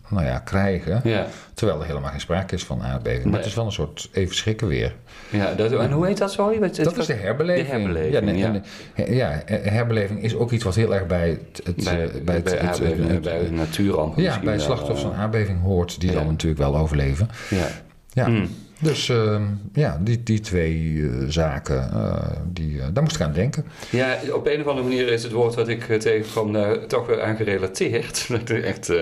[0.08, 1.00] nou ja, krijgen.
[1.04, 3.24] ja, Terwijl er helemaal geen sprake is van aardbeving.
[3.24, 4.94] Maar het is wel een soort even schrikken weer.
[5.30, 6.58] ja dat, en hoe heet dat, sorry?
[6.60, 7.66] Wat- Dat is de herbeleving.
[7.66, 8.60] De herbeleving, ja, nee, ja.
[8.94, 12.34] en, ja, herbeleving is ook iets wat heel erg bij het, het, bij, eh, bij
[12.34, 16.12] het, bij, het- aardbevingen, het- bij de natuurramp ja, bij slachtoffers van aardbeving hoort, die
[16.12, 17.28] dan natuurlijk wel overleven.
[17.50, 17.66] Ja.
[18.12, 18.48] Ja, Hmm.
[18.80, 19.40] Dus eh,
[19.72, 23.64] ja, die, die twee eh, zaken, eh, die, eh, daar moest ik aan denken.
[23.90, 27.36] Ja, op een of andere manier is het woord wat ik tegenkwam toch weer aan
[27.36, 28.28] gerelateerd.
[28.62, 28.92] Echt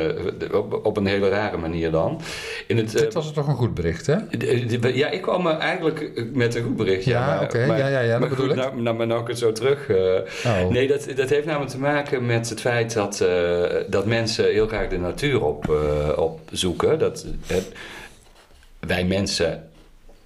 [0.53, 2.21] op, op een hele rare manier dan.
[2.67, 4.17] In het, Dit was toch een goed bericht, hè?
[4.89, 7.05] ja, ik kwam eigenlijk met een goed bericht.
[7.05, 8.63] Ja, oké, maar- ja, ja, ja, dat maar bedoel goed, ik.
[8.63, 9.91] Nou, nou, maar nou ik het zo terug.
[10.45, 10.69] Oh.
[10.71, 13.25] Nee, dat, dat heeft namelijk te maken met het feit dat,
[13.89, 15.69] dat mensen heel graag de natuur op,
[16.17, 16.99] opzoeken.
[16.99, 17.27] Dat,
[18.87, 19.69] wij mensen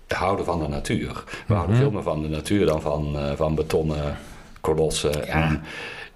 [0.08, 1.24] houden van de natuur.
[1.46, 4.16] We houden veel meer van de natuur dan van, eh, van betonnen
[4.60, 5.12] kolossen.
[5.26, 5.62] Ja, en,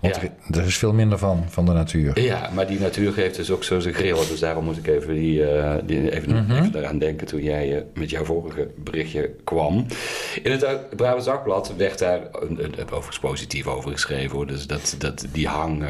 [0.00, 0.58] Want ja.
[0.60, 2.20] er, is veel minder van, van de natuur.
[2.20, 4.28] Ja, maar die natuur geeft dus ook zo zijn grillen.
[4.28, 6.52] Dus daarom moet ik even, die, eh, die, even, Mhm.
[6.52, 9.86] even eraan denken toen jij eh, met jouw vorige berichtje kwam.
[10.42, 14.36] In het Brabants Dagblad werd daar een, overigens positief over geschreven.
[14.36, 14.46] Hoor.
[14.46, 15.84] Dus dat, dat, die hang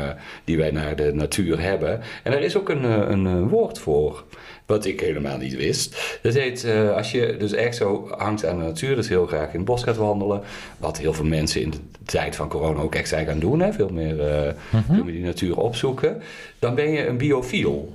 [0.45, 2.01] die wij naar de natuur hebben.
[2.23, 4.25] En daar is ook een, een, woord voor.
[4.67, 6.19] Wat ik helemaal niet wist.
[6.23, 9.49] Dat heet, eh, als je dus echt zo hangt aan de natuur, dus heel graag
[9.49, 10.41] in het bos gaat wandelen.
[10.79, 13.61] Wat heel veel mensen in de tijd van corona ook echt zijn gaan doen.
[13.61, 13.73] Hè?
[13.73, 16.23] Veel, meer, eh, veel meer die natuur opzoeken.
[16.59, 17.93] Dan ben je een biofiel.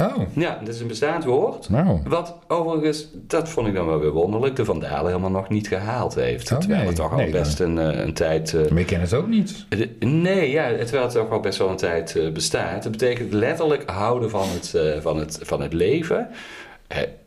[0.00, 1.68] Oh, Ja, dat is een bestaand woord.
[1.68, 2.00] nou.
[2.06, 6.14] Wat overigens, dat vond ik dan wel weer wonderlijk, de Vandalen helemaal nog niet gehaald
[6.14, 6.52] heeft.
[6.52, 6.88] Oh, terwijl nee.
[6.88, 8.54] het toch al Nee, best een, eh, een tijd...
[8.54, 9.66] eh, Maar ken het ook niet.
[9.68, 12.82] de- Nee, ja, terwijl het ook al best wel een tijd eh, bestaat.
[12.82, 16.28] Dat betekent letterlijk houden van het, eh, van het, van het leven.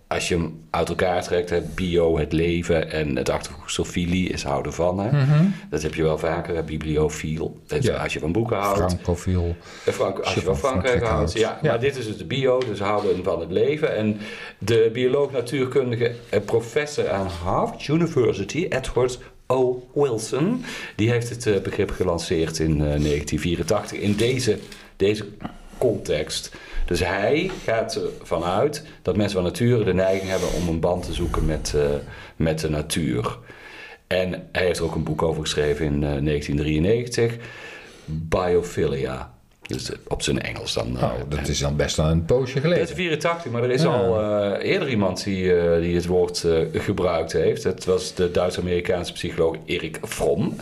[0.08, 4.44] Als je hem uit elkaar trekt, hè, bio, het leven en het achtervoegsel filie is
[4.44, 5.00] houden van.
[5.00, 5.12] Hè.
[5.24, 5.46] Mhm.
[5.70, 7.60] Dat heb je wel vaker, hè, bibliofiel.
[7.80, 7.96] Ja.
[7.96, 8.78] Als je van boeken houdt.
[8.78, 9.56] Francofiel.
[9.86, 11.34] Eh, Frank, als je van Frankrijk houdt.
[11.34, 11.70] Ja, Ja.
[11.70, 13.96] maar dit is dus de bio, dus houden van het leven.
[13.96, 14.18] En
[14.58, 19.88] de bioloog natuurkundige eh, professor aan Harvard University, Edward O.
[19.94, 20.64] Wilson,
[20.96, 24.58] die heeft het eh, begrip gelanceerd in eh, 1984 in deze,
[24.98, 25.26] deze
[25.78, 26.56] context.
[26.86, 31.06] Dus hij gaat ervan uit dat mensen van nature de neiging hebben om een band
[31.06, 31.82] te zoeken met, eh,
[32.36, 33.38] met de natuur.
[34.08, 37.36] En hij heeft er ook een boek over geschreven in eh, 1993,
[38.06, 39.34] Biophilia.
[39.68, 40.98] Dus eh, op zijn Engels dan.
[40.98, 42.84] eh, Oh, dat is dan best wel een poosje dat geleden.
[42.84, 43.88] is 84, maar er is Ja.
[43.90, 47.64] al eh, eerder iemand die, eh, die het woord eh, gebruikt heeft.
[47.64, 50.56] Het was de Duits-Amerikaanse psycholoog Erik Fromm.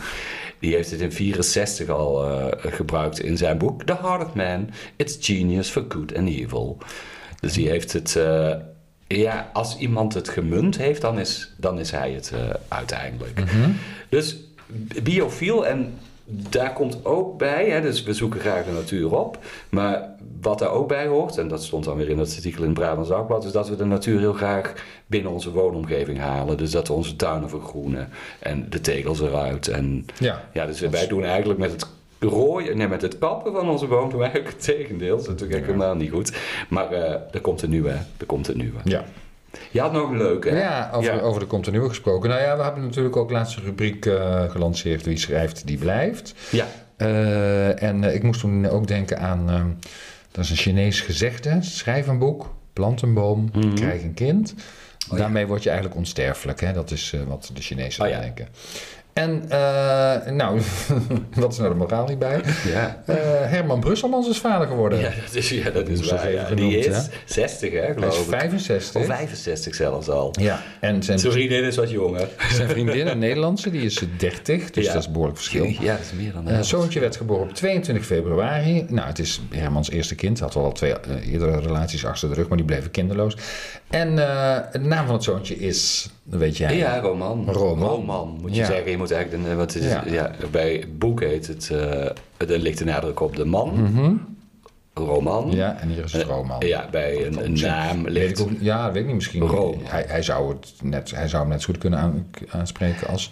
[0.63, 4.69] Die heeft het in 64 al eh, gebruikt in zijn boek The Heart of Man.
[4.95, 6.78] It's Genius for Good and Evil.
[7.39, 8.15] Dus die heeft het...
[8.15, 8.54] eh,
[9.08, 13.39] ja, als iemand het gemunt heeft, dan is, dan is hij het eh, uiteindelijk.
[13.39, 13.69] Mhm.
[14.10, 14.38] Dus
[15.04, 15.93] biofiel en
[16.26, 19.38] daar komt ook bij, hè, dus we zoeken graag de natuur op.
[19.70, 20.10] Maar
[20.42, 22.80] wat daar ook bij hoort, en dat stond dan weer in dat artikel in het
[22.80, 24.74] Brabants Dagblad, is dat we de natuur heel graag
[25.08, 26.58] binnen onze woonomgeving halen.
[26.58, 28.10] Dus dat we onze tuinen vergroenen
[28.40, 29.68] en de tegels eruit.
[29.68, 30.44] En Ja.
[30.54, 31.88] ja, dus wij doen eigenlijk met het
[32.20, 35.16] rooien, nee, met het kappen van onze boom doen het tegendeel.
[35.16, 36.38] Dat is natuurlijk helemaal niet goed.
[36.70, 38.80] Maar eh, er komt een nieuwe, er komt een nieuwe.
[38.84, 39.04] Ja.
[39.72, 40.60] Je had nog een leuke, hè?
[40.62, 41.20] Ja, over, Ja.
[41.20, 42.30] over de continue gesproken.
[42.30, 45.04] Nou ja, we hebben natuurlijk ook laatst een rubriek eh, gelanceerd.
[45.06, 46.34] Wie schrijft, die blijft.
[46.52, 46.66] Ja.
[46.98, 49.50] Eh, en eh, ik moest toen ook denken aan...
[49.50, 49.68] ehm,
[50.32, 51.58] dat is een Chinees gezegde.
[51.62, 53.74] Schrijf een boek, plant een boom, Mhm.
[53.74, 54.54] krijg een kind.
[55.10, 55.18] ja.
[55.18, 56.62] Daarmee word je eigenlijk onsterfelijk.
[56.62, 56.74] Hè?
[56.74, 58.48] Dat is wat de Chinezen Oh denken.
[59.13, 60.60] En, eh, nou,
[61.36, 62.41] wat is nou de moraal hierbij?
[62.67, 63.04] Ja.
[63.06, 64.99] Eh, Herman Brusselmans is vader geworden.
[64.99, 66.19] Ja, dat is, ja, dat is waar.
[66.28, 66.43] even Ja.
[66.45, 67.02] genoemd, Die is hè?
[67.26, 68.39] 60, hè, Hij is geloof ik.
[68.39, 69.02] 65.
[69.02, 70.34] Of 65 zelfs al.
[70.39, 72.28] Ja, en zijn, Zijn vriendin is wat jonger.
[72.52, 74.69] zijn vriendin, een Nederlandse, die is 30.
[74.71, 74.91] Dus Ja.
[74.91, 75.65] dat is een behoorlijk verschil.
[75.65, 76.65] Ja, dat is meer dan Eh dat.
[76.65, 78.86] zoontje werd geboren op 22 februari.
[78.89, 80.38] Nou, het is Hermans eerste kind.
[80.39, 83.38] Hij had wel al twee eh, eerdere relaties achter de rug, maar die bleven kinderloos.
[83.94, 86.78] En eh, de naam van het zoontje is, dat weet jij.
[86.78, 87.46] Ja, roman.
[87.50, 88.38] Roman.
[88.42, 88.66] moet je Ja.
[88.66, 88.92] zeggen.
[88.92, 90.04] Je moet eigenlijk, een, wat is, Ja.
[90.06, 90.32] ja.
[90.52, 92.06] bij boek heet het, eh
[92.38, 93.82] er ligt de nadruk op de man.
[93.82, 94.14] Mhm.
[94.94, 95.52] Roman.
[95.52, 96.66] Ja, en hier is het Eh, roman.
[96.68, 98.40] Ja, bij een, naam Weet ligt...
[98.40, 99.16] ik ook, ja, dat weet ik niet.
[99.16, 99.42] Misschien.
[99.42, 99.80] Roman.
[99.84, 103.30] Hij, hij, zou het net, hij zou hem net zo goed kunnen aan- aanspreken als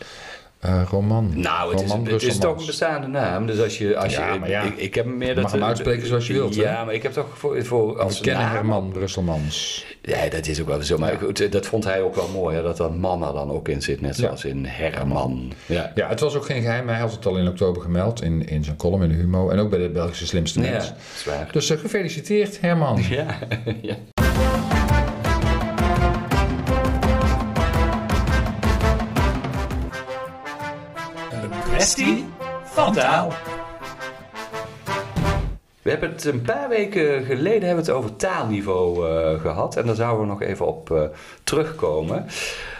[0.61, 1.31] eh, roman.
[1.35, 3.45] Nou, het is, het is toch een bestaande naam.
[3.45, 3.97] Dus als je...
[3.97, 4.61] Als Ja, je ja.
[4.61, 5.43] ik, ik heb meer dat...
[5.43, 6.61] mag hem uitspreken zoals je wilt, hè?
[6.61, 7.65] Ja, maar ik heb toch voor...
[7.65, 9.85] voor als We kennen naam- Herman Brusselmans.
[10.01, 10.97] Ja, dat is ook wel zo.
[10.97, 13.67] Maar goed, dat vond hij ook wel mooi, hè, dat er man er dan ook
[13.67, 14.01] in zit.
[14.01, 15.51] Net zoals in Herman.
[15.65, 15.91] Ja.
[15.95, 16.87] Ja, het was ook geen geheim.
[16.87, 19.49] Hij had het al in oktober gemeld in, in zijn column in de Humo.
[19.49, 20.93] En ook bij de Belgische Slimste Mens.
[21.25, 21.35] dat.
[21.51, 23.01] Dus eh, gefeliciteerd, Herman.
[23.09, 23.37] Ja,
[31.93, 32.25] kwestie
[32.63, 33.31] van taal.
[35.81, 39.75] We hebben het een paar weken geleden hebben het over taalniveau eh, gehad.
[39.75, 41.03] En daar zouden we nog even op eh,
[41.43, 42.25] terugkomen.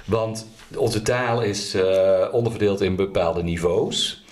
[0.05, 4.25] Want onze taal is eh, onderverdeeld in bepaalde niveaus.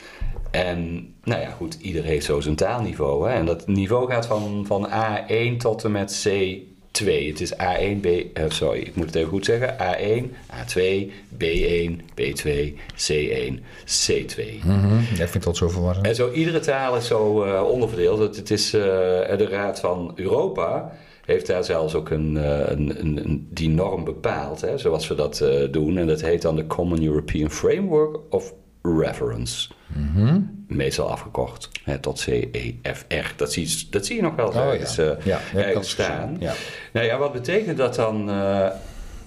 [0.52, 3.30] En nou ja, goed, ieder heeft zo zijn taalniveau.
[3.30, 3.36] Hè?
[3.36, 6.12] En dat niveau gaat van, van A1 tot en met
[6.92, 7.28] C2.
[7.28, 9.76] Het is A1, B, eh, sorry, ik moet het even goed zeggen.
[9.80, 14.44] A1, A2, B1, B2, C1, C2.
[14.64, 16.06] Mhm, ja, ik vind altijd zo verwarrend.
[16.06, 18.20] En zo iedere taal is zo eh, onderverdeeld.
[18.20, 18.82] Het, het is, eh,
[19.38, 20.92] de Raad van Europa
[21.26, 25.46] heeft daar zelfs ook een, een, een, een- die norm bepaald, hè, zoals we dat
[25.72, 25.98] doen.
[25.98, 29.70] En dat heet dan de Common European Framework of Reference.
[29.96, 30.40] Mhm.
[30.68, 33.34] Meestal afgekort hè, tot CEFR.
[33.36, 34.72] Dat zie, je- dat zie je nog wel Oh, ja.
[34.72, 35.84] eh, Ja, eens gezien.
[35.84, 36.36] staan.
[36.40, 36.54] Ja.
[36.94, 38.68] Nou ja, wat betekent dat dan eh,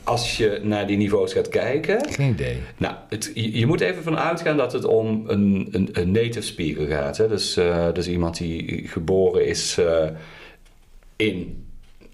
[0.04, 2.06] als je naar die niveaus gaat kijken?
[2.10, 2.56] Geen idee.
[2.76, 6.40] Nou, het, je, je moet even van uitgaan dat het om een, een, een native
[6.42, 7.16] speaker gaat.
[7.16, 7.28] Hè?
[7.28, 10.08] Dus, eh, dus iemand die geboren is eh,
[11.16, 11.61] in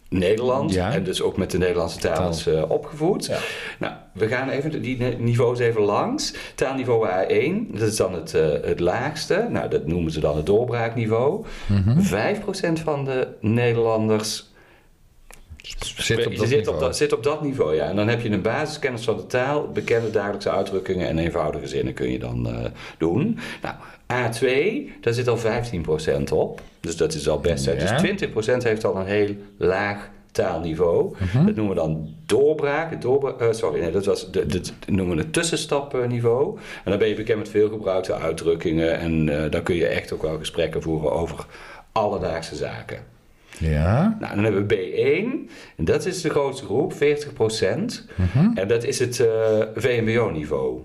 [0.08, 0.92] Nederland Ja.
[0.92, 3.26] en dus ook met de Nederlandse taal, is eh, opgevoed.
[3.26, 3.38] Ja.
[3.78, 6.34] Nou, we gaan even die ni- niveaus even langs.
[6.54, 9.46] Taalniveau A1, dat is dan het, eh, het laagste.
[9.50, 11.44] Nou, dat noemen ze dan het doorbraakniveau.
[11.66, 12.00] Mhm.
[12.00, 14.46] 5% van de Nederlanders
[15.96, 16.76] Zit op je dat zit, niveau.
[16.76, 17.84] op dat, zit op dat niveau, ja.
[17.88, 21.94] En dan heb je een basiskennis van de taal, bekende dagelijkse uitdrukkingen en eenvoudige zinnen
[21.94, 22.64] kun je dan eh,
[22.98, 23.38] doen.
[23.62, 23.74] Nou,
[24.12, 24.46] A2,
[25.00, 26.60] daar zit al 15% op.
[26.80, 27.64] Dus dat is al best.
[27.64, 27.72] Ja.
[27.72, 28.20] Dus
[28.60, 31.14] 20% heeft al een heel laag taalniveau.
[31.18, 31.46] Mhm.
[31.46, 32.92] Dat noemen we dan doorbraak.
[32.92, 36.58] Eh, sorry, nee, dat was de, de, dat noemen we het tussenstapniveau.
[36.84, 38.98] En dan ben je bekend met veel gebruikte uitdrukkingen.
[38.98, 41.46] En eh, dan kun je echt ook wel gesprekken voeren over
[41.92, 42.98] alledaagse zaken.
[43.58, 44.16] Ja.
[44.20, 45.50] Nou, dan hebben we B1.
[45.76, 46.96] En dat is de grootste groep, 40%.
[48.14, 48.50] Mhm.
[48.54, 50.80] En dat is het eh, VMBO-niveau.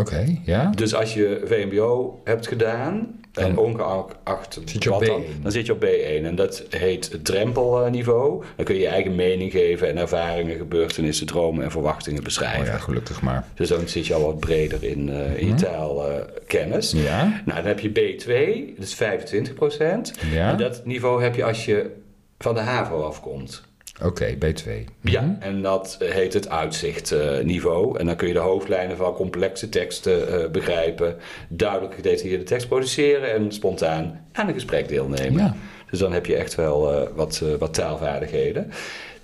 [0.00, 0.70] Oké, ja.
[0.74, 5.42] Dus als je VMBO hebt gedaan, en ongeacht zit je op wat dan, B1.
[5.42, 6.24] dan zit je op B1.
[6.24, 8.44] En dat heet het drempelniveau.
[8.56, 12.64] Dan kun je je eigen mening geven en ervaringen, gebeurtenissen, dromen en verwachtingen Oh beschrijven.
[12.64, 13.44] ja, gelukkig maar.
[13.54, 16.92] Dus dan zit je al wat breder in, eh, in je taalkennis.
[16.92, 17.42] Ja.
[17.44, 20.12] Nou, dan heb je B2, dat is 25%.
[20.32, 20.50] Ja.
[20.50, 21.90] En dat niveau heb je als je
[22.38, 23.62] van de HAVO afkomt.
[24.02, 24.70] Oké, B2.
[25.00, 27.98] Ja, en dat eh, heet het uitzichtniveau.
[27.98, 31.16] en dan kun je de hoofdlijnen van complexe teksten eh, begrijpen,
[31.48, 35.42] duidelijk gedetailleerde tekst produceren en spontaan aan een gesprek deelnemen.
[35.42, 35.56] Ja.
[35.90, 38.70] Dus dan heb je echt wel eh, wat, wat taalvaardigheden.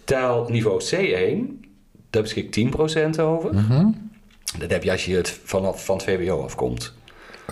[0.05, 1.65] Taalniveau C1,
[2.11, 2.57] daar beschik
[3.17, 3.55] 10% over.
[3.55, 3.87] Mhm.
[4.59, 6.95] Dat heb je als je het vanaf van het VWO afkomt.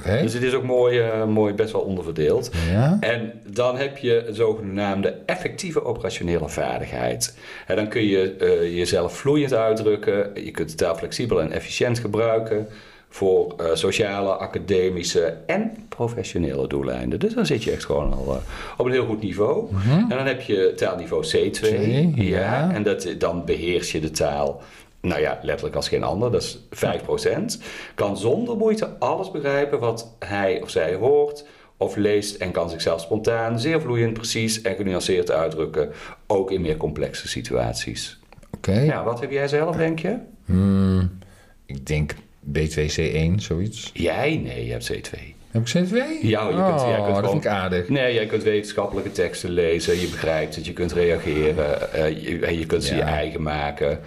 [0.02, 2.50] Dus het is ook mooi, eh, mooi best wel onderverdeeld.
[2.70, 2.96] Ja.
[3.00, 7.38] En dan heb je zogenaamde effectieve operationele vaardigheid.
[7.66, 10.30] En dan kun je eh, jezelf vloeiend uitdrukken.
[10.44, 12.68] Je kunt de taal flexibel en efficiënt gebruiken
[13.08, 17.18] voor eh, sociale, academische en professionele doeleinden.
[17.18, 18.40] Dus dan zit je echt gewoon al
[18.76, 19.68] op een heel goed niveau.
[20.08, 21.50] En dan heb je taalniveau C2.
[21.50, 22.70] Twee, ja.
[22.72, 24.62] En dat, dan beheers je de taal.
[25.04, 27.62] Nou ja, letterlijk als geen ander, dat is 5%.
[27.94, 31.44] Kan zonder moeite alles begrijpen wat hij of zij hoort
[31.76, 35.90] of leest en kan zichzelf spontaan, zeer vloeiend, precies en genuanceerd uitdrukken,
[36.26, 38.18] ook in meer complexe situaties.
[38.56, 38.80] Oké.
[38.80, 40.16] Ja, wat heb jij zelf, denk je?
[40.44, 41.18] Hmm,
[41.66, 42.14] ik denk
[42.52, 43.90] B2C1, zoiets.
[43.94, 44.36] Jij?
[44.44, 45.18] Nee, je hebt C2.
[45.50, 45.94] Heb ik C2?
[46.22, 47.88] Ja, je kunt- oh, jij kunt dat gewoon- vind ik aardig.
[47.88, 52.58] Nee, jij kunt wetenschappelijke teksten lezen, je begrijpt het, je kunt reageren, eh, je, en
[52.58, 54.00] je kunt ze je eigen maken.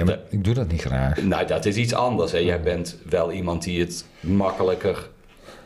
[0.00, 1.22] Ja, maar ik doe dat niet graag.
[1.22, 2.32] Nou, dat is iets anders.
[2.32, 2.38] Hè.
[2.38, 5.08] Jij bent wel iemand die het makkelijker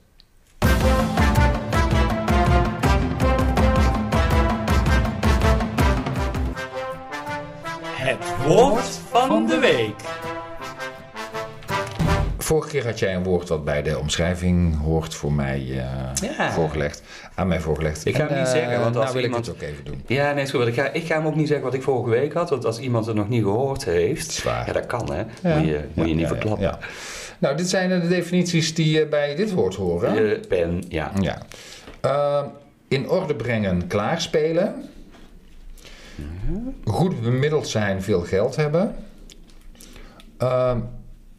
[7.85, 9.95] Het woord van de week.
[12.39, 16.53] Vorige keer had jij een woord wat bij de omschrijving hoort voor mij eh, Ja.
[16.53, 17.03] voorgelegd.
[17.35, 18.07] Aan mij voorgelegd.
[18.07, 19.69] Ik ga En, hem niet eh, zeggen, want als nou wil iemand- ik het ook
[19.71, 20.03] even doen.
[20.07, 20.67] Ja, nee, is goed.
[20.67, 22.51] Ik ga, ik ga hem ook niet zeggen wat ik vorige week had.
[22.51, 24.45] Want als iemand het nog niet gehoord heeft...
[24.45, 24.53] Dat.
[24.67, 25.23] Ja, dat kan, hè.
[25.51, 25.59] Ja.
[25.59, 26.79] Moet je, moet je niet ja, verklappen.
[27.39, 30.15] Nou, dit zijn de definities die eh, bij dit woord horen.
[30.15, 31.13] Je pen, ja.
[31.21, 31.39] Ja.
[32.01, 32.45] Eh,
[32.89, 34.75] in orde brengen, klaarspelen.
[36.85, 38.95] Goed bemiddeld zijn, veel geld hebben.
[40.37, 40.77] Eh,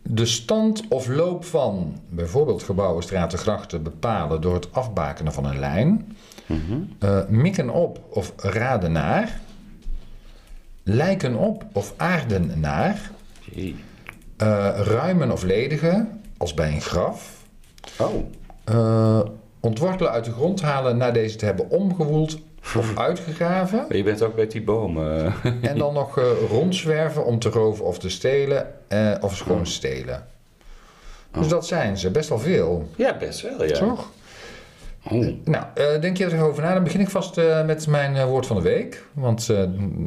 [0.02, 5.60] de stand of loop van bijvoorbeeld gebouwen, straten, grachten bepalen door het afbakenen van een
[5.60, 6.18] lijn.
[6.46, 6.82] Mhm.
[7.00, 9.40] Eh, mikken op of raden naar.
[10.84, 13.12] Lijken op of aarden naar.
[14.40, 17.44] Eh, ruimen of ledigen, als bij een graf.
[17.98, 18.16] Oh.
[18.64, 19.20] Eh,
[19.60, 22.38] ontwortelen uit de grond halen na deze te hebben omgewoeld
[22.78, 23.86] of uitgegraven.
[23.90, 24.98] Je bent ook bij die boom.
[24.98, 25.34] eh.
[25.72, 28.68] En dan nog eh, rondzwerven om te roven of te stelen
[29.22, 30.28] of schoon stelen.
[31.32, 32.90] Dus dat zijn ze, best wel veel.
[32.96, 33.78] Ja, best wel, ja.
[33.78, 34.12] Toch?
[35.12, 35.28] Oh.
[35.44, 36.74] Nou, eh, denk je er over na?
[36.74, 39.06] Dan begin ik vast eh, met mijn eh, woord van de week.
[39.14, 39.58] Want eh,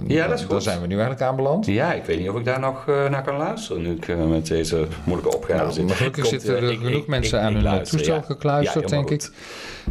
[0.06, 1.66] Ja, dat is daar zijn we nu eigenlijk aanbeland.
[1.66, 4.16] Ja, ik weet niet of ik daar nog eh, naar kan luisteren nu ik eh,
[4.26, 5.86] met deze moeilijke opgave Nou, zit.
[5.86, 7.96] maar gelukkig Komt, zitten eh, er ik- genoeg ik- mensen ik- aan ik hun luister,
[7.98, 8.20] toestel ja.
[8.22, 9.30] gekluisterd, Ja, denk ik.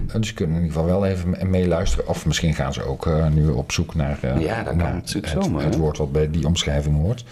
[0.07, 2.07] Eh, dus ze kunnen in ieder geval wel even me- meeluisteren.
[2.07, 5.17] Of misschien gaan ze ook eh, nu op zoek naar, eh, Ja, dat naar het,
[5.41, 5.79] zomaar, het hè?
[5.79, 7.23] woord wat bij die omschrijving hoort.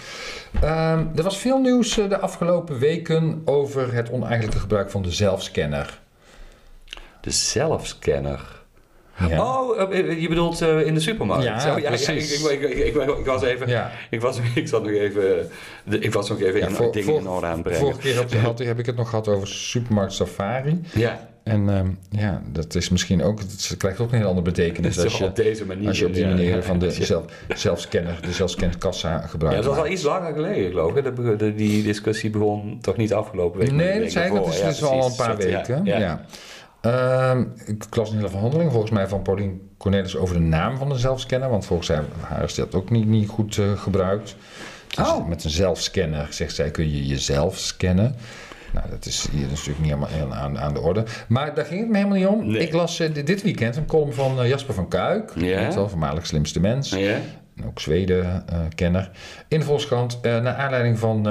[0.61, 5.11] Ehm, er was veel nieuws eh, de afgelopen weken over het oneigenlijke gebruik van de
[5.11, 5.99] zelfscanner.
[7.21, 8.57] De zelfscanner.
[9.29, 9.43] Ja.
[9.61, 11.43] Oh, eh, je bedoelt eh, in de supermarkt?
[11.43, 12.43] Ja, Oh, ja, ja, precies.
[12.47, 13.67] ik, ik, ik, was even...
[13.67, 13.91] Ja.
[14.09, 15.49] Ik was, ik zat nog even...
[15.83, 17.79] de- Ik was nog even Ja, in voor- dingen voor- in orde aan het brengen.
[17.81, 20.81] Vorige keer had, had- heb ik het nog gehad over supermarkt safari.
[20.93, 24.95] Ja, En ehm, ja, dat is misschien ook, het krijgt ook een heel andere betekenis
[24.95, 25.87] dus als je, op deze manier.
[25.87, 26.29] als je op die ja.
[26.29, 27.03] manier van de Ja.
[27.05, 29.63] zelf, zelfscanner, de zelfscannerkassa Ja, gebruikt.
[29.63, 31.03] dat was al iets langer geleden, geloof ik.
[31.15, 33.71] De, de- die discussie begon toch niet afgelopen week?
[33.71, 35.85] Nee, dat zei ik, dat is, Ja, al een paar ja, weken.
[35.85, 36.25] Ja,
[36.81, 40.89] Ehm, ik las een hele verhandeling, volgens mij van Paulien Cornelis, over de naam van
[40.89, 41.49] de zelfscanner.
[41.49, 41.89] Want volgens
[42.21, 44.35] haar, is dat ook niet, niet goed eh, gebruikt.
[44.95, 45.27] Dus Oh.
[45.27, 48.15] Met een zelfscanner, zegt zij, kun je jezelf scannen.
[48.73, 51.03] Nou, dat is hier natuurlijk niet helemaal aan, aan de orde.
[51.27, 52.51] Maar daar ging het me helemaal niet om.
[52.51, 52.61] Nee.
[52.61, 55.31] Ik las eh, dit- weekend een column van eh, Jasper van Kuik.
[55.35, 55.73] Ja.
[55.73, 56.89] Wel, voormalig slimste mens.
[56.89, 57.17] Ja?
[57.65, 59.09] Ook Zweden-kenner.
[59.47, 61.23] in Volkskrant, naar aanleiding van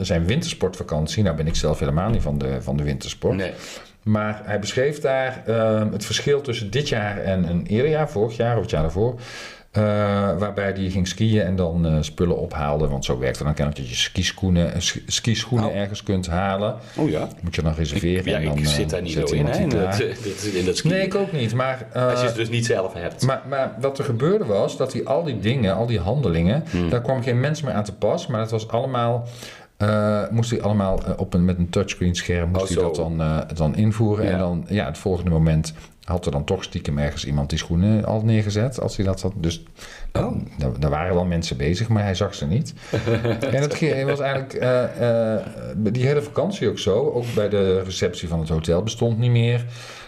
[0.00, 1.22] zijn wintersportvakantie.
[1.22, 3.36] Nou ben ik zelf helemaal niet van de, van de wintersport.
[3.36, 3.52] Nee.
[4.06, 8.36] Maar hij beschreef daar ehm, het verschil tussen dit jaar en een eerder jaar, vorig
[8.36, 9.14] jaar of het jaar daarvoor.
[9.72, 9.82] eh,
[10.38, 12.88] waarbij hij ging skiën en dan eh, spullen ophaalde.
[12.88, 15.76] Want zo werkt het dan kennelijk dat je skischoenen, eh, sk- skischoenen Oh.
[15.76, 16.74] ergens kunt halen.
[16.96, 17.28] Oh ja.
[17.40, 18.30] Moet je dan reserveren.
[18.32, 19.78] Ja, en dan, ik zit daar niet zo in, hè, in die
[20.64, 20.88] dat, in.
[20.90, 21.54] Nee, ik ook niet.
[21.54, 23.22] Maar, Als je het dus niet zelf hebt.
[23.26, 26.90] maar, maar wat er gebeurde was dat hij al die dingen, al die handelingen, Hmm.
[26.90, 28.26] daar kwam geen mens meer aan te pas.
[28.26, 29.26] Maar het was allemaal
[29.76, 32.94] eh, moest hij allemaal eh, op een, met een touchscreen scherm moest Oh, hij dat
[32.94, 34.24] dan, eh, dan invoeren.
[34.24, 34.30] Ja.
[34.30, 35.74] En dan, ja, het volgende moment
[36.06, 38.80] had er dan toch stiekem ergens iemand die schoenen al neergezet.
[38.80, 39.32] Als hij dat had.
[39.36, 39.62] Dus
[40.12, 40.36] Oh.
[40.78, 42.74] daar, waren wel mensen bezig, maar hij zag ze niet.
[43.52, 45.42] en het ging- was eigenlijk eh, eh,
[45.76, 47.10] die hele vakantie ook zo.
[47.10, 49.64] Ook bij de receptie van het hotel bestond niet meer.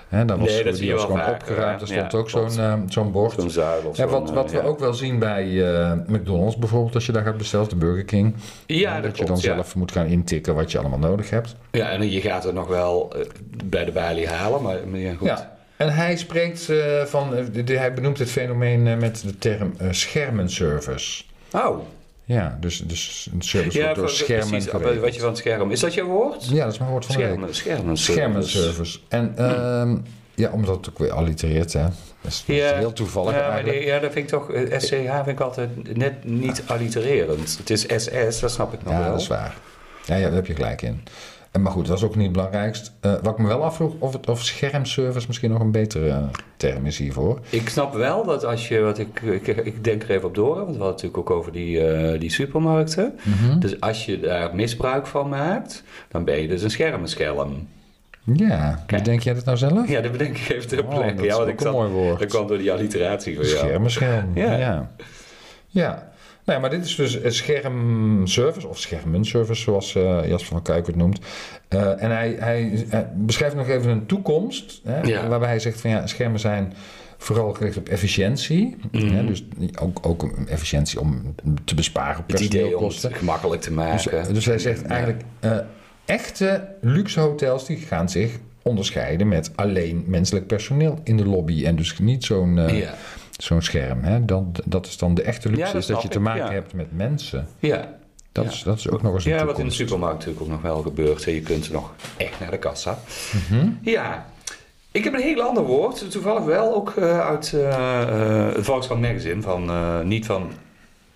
[0.08, 1.80] Hè, daar was, Nee, dat zie die was gewoon vaker, opgeruimd.
[1.80, 3.40] Er stond ook zo'n eh, zo'n bord.
[3.40, 5.44] Zo'n zuil of Ja, wat wat we ook wel zien bij
[6.06, 8.34] McDonald's bijvoorbeeld, als je daar gaat bestellen, de Burger King.
[8.66, 11.56] Ja, dat, dat je dan zelf moet gaan intikken wat je allemaal nodig hebt.
[11.70, 13.12] Ja, en je gaat het nog wel
[13.64, 15.28] bij de balie halen, maar maar ja, goed.
[15.28, 15.56] Ja.
[15.78, 19.38] En hij spreekt eh, van, eh, de- de- hij benoemt het fenomeen eh, met de
[19.38, 21.22] term eh, schermenservice.
[21.52, 21.78] Oh,
[22.24, 25.00] Ja, dus, dus een service ja, wordt door schermen precies, geregeld.
[25.00, 25.70] wat je van het scherm.
[25.70, 26.44] Is dat jouw woord?
[26.48, 27.28] Ja, dat is mijn woord van de week.
[27.30, 27.96] Schermen, schermen.
[27.98, 28.98] Schermenservice.
[29.08, 29.96] En ehm,
[30.34, 31.82] ja, omdat het ook weer allitereert, hè.
[32.20, 32.74] Dat is, Ja.
[32.76, 33.84] heel toevallig Ja, maar eigenlijk.
[33.84, 37.56] ja, dat vind ik toch, SCH vind ik altijd net niet allitererend.
[37.58, 39.10] Het is SS, dat snap ik nog Ja, wel.
[39.10, 39.56] dat is waar.
[40.04, 41.02] Ja, ja, daar heb je gelijk in.
[41.60, 42.92] Maar goed, dat is ook niet het belangrijkst.
[43.00, 46.22] Eh, wat ik me wel afvroeg, of, het, of schermservice misschien nog een betere eh,
[46.56, 47.40] term is hiervoor.
[47.50, 50.54] Ik snap wel dat als je, wat ik, ik, ik denk er even op door,
[50.54, 53.18] want we hadden het natuurlijk ook over die, eh, die supermarkten.
[53.22, 53.58] Mhm.
[53.58, 57.68] Dus als je daar misbruik van maakt, dan ben je dus een schermenschelm.
[58.34, 59.04] Ja, Kijk.
[59.04, 59.88] denk jij dat nou zelf?
[59.88, 61.14] Ja, dat bedenk ik even ter Oh, plekke.
[61.14, 62.18] dat ja, is want ik een zat, mooi woord.
[62.18, 63.56] dat kwam door die alliteratie van jou.
[63.56, 64.30] Schermenscherm.
[64.34, 64.56] Ja.
[64.56, 64.90] Ja.
[65.68, 65.82] Ja.
[65.82, 66.08] ja.
[66.44, 70.96] Nou, maar dit is dus een schermservice, of schermenservice, zoals eh, Jasper van Kuik het
[70.96, 71.18] noemt.
[71.68, 75.28] Eh, en hij, hij, hij beschrijft nog even een toekomst, hè, Ja.
[75.28, 76.72] waarbij hij zegt van ja, schermen zijn
[77.16, 78.76] vooral gericht op efficiëntie.
[78.92, 79.06] Mhm.
[79.14, 79.44] Hè, dus
[79.80, 83.14] ook, ook efficiëntie om te besparen op personeelkosten.
[83.14, 84.34] gemakkelijk te Dus, maken.
[84.34, 85.56] dus hij zegt eigenlijk, eh,
[86.04, 91.64] echte luxe hotels die gaan zich onderscheiden met alleen menselijk personeel in de lobby.
[91.64, 92.94] En dus niet zo'n ja.
[93.38, 94.02] Zo'n scherm.
[94.02, 94.24] Hè?
[94.24, 96.44] Dat, dat is dan de echte luxe, Ja, dat is dat je te ik, maken
[96.44, 96.52] ja.
[96.52, 97.48] hebt met mensen.
[97.58, 97.96] ja.
[98.32, 98.50] Dat, Ja.
[98.52, 100.62] is, dat is ook nog eens een Ja, wat in de supermarkt natuurlijk ook nog
[100.62, 101.24] wel gebeurt.
[101.24, 101.30] hè.
[101.30, 102.98] Je kunt nog echt naar de kassa.
[103.50, 103.68] Mhm.
[103.82, 104.26] Ja,
[104.90, 106.10] ik heb een heel ander woord.
[106.10, 107.68] Toevallig wel ook eh, uit eh,
[108.48, 109.42] eh, het Volkskrant Magazine.
[109.42, 109.70] Van,
[110.08, 110.50] niet van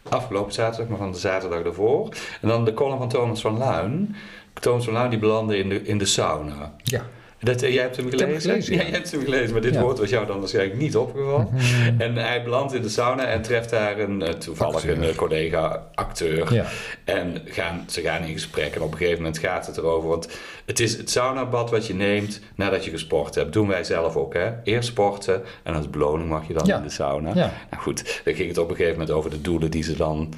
[0.08, 2.08] afgelopen zaterdag, maar van de zaterdag daarvoor.
[2.40, 4.16] En dan de column van Thomas van Luin.
[4.52, 6.74] Thomas van Luin die belandde in de, in de sauna.
[6.82, 7.02] Ja.
[7.42, 8.50] Dat, eh, jij hebt hem heb gelezen?
[8.74, 8.78] ja.
[8.80, 8.82] ja.
[8.82, 9.80] jij hebt hem gelezen, maar dit Ja.
[9.80, 11.48] woord was jou dan waarschijnlijk niet opgevallen.
[11.52, 12.00] Mhm.
[12.00, 14.96] En hij belandt in de sauna en treft daar een, eh, toevallig Acteur.
[14.96, 16.54] een eh, collega-acteur.
[16.54, 16.64] Ja.
[17.04, 20.08] En gaan, ze gaan in gesprek en op een gegeven moment gaat het erover.
[20.08, 20.28] Want
[20.66, 23.52] het is het saunabad wat je neemt nadat je gesport hebt.
[23.52, 24.50] Doen wij zelf ook, hè?
[24.64, 27.34] Eerst sporten en als beloning mag je dan in de sauna.
[27.34, 30.32] Nou goed, dan ging het op een gegeven moment over de doelen die ze dan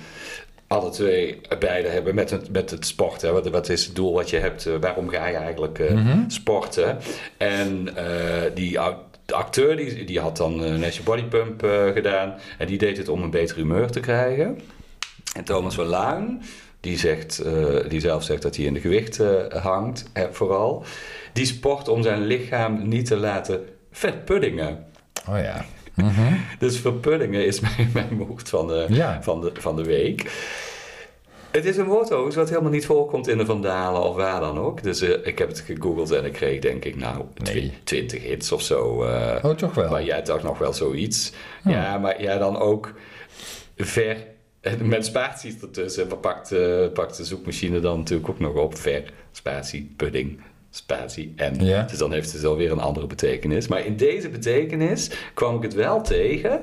[0.67, 3.33] alle twee beide hebben met het, met het sporten.
[3.33, 4.67] Wat, wat is het doel wat je hebt?
[4.67, 6.29] eh, waarom ga je eigenlijk eh, Mhm.
[6.29, 6.99] sporten?
[7.37, 8.79] En eh, die
[9.27, 11.63] de acteur die, die had dan een National Body Pump
[11.95, 12.35] gedaan.
[12.59, 14.61] En die deed het om een beter humeur te krijgen.
[15.37, 15.87] En Thomas van
[16.81, 17.43] die, zegt,
[17.89, 20.85] die zelf zegt dat hij in de gewicht eh, hangt, vooral.
[21.33, 24.87] Die sport om zijn lichaam niet te laten verpuddingen.
[25.29, 25.65] Oh ja.
[25.97, 26.35] Mhm.
[26.59, 29.23] Dus verpuddingen is mijn, mijn woord van de, Ja.
[29.23, 30.31] van, de, van de week.
[31.51, 34.59] Het is een woord overigens wat helemaal niet voorkomt in de Vandalen of waar dan
[34.59, 34.83] ook.
[34.83, 37.73] Dus eh, ik heb het gegoogeld en ik kreeg denk ik nou Nee.
[37.85, 39.03] 20 hits of zo.
[39.05, 39.91] eh, Oh, toch wel.
[39.91, 41.33] maar jij dacht nog wel zoiets.
[41.65, 42.93] Ja, maar ja, dan ook
[43.77, 44.17] ver.
[44.83, 46.11] Met spaties ertussen.
[46.11, 48.77] En pakt, eh, pakt de zoekmachine dan natuurlijk ook nog op.
[48.79, 50.41] Ver, spatie, pudding,
[50.77, 51.65] spatie en.
[51.65, 51.83] Ja.
[51.83, 53.69] Dus dan heeft het alweer een andere betekenis.
[53.69, 56.61] Maar in deze betekenis kwam ik het wel tegen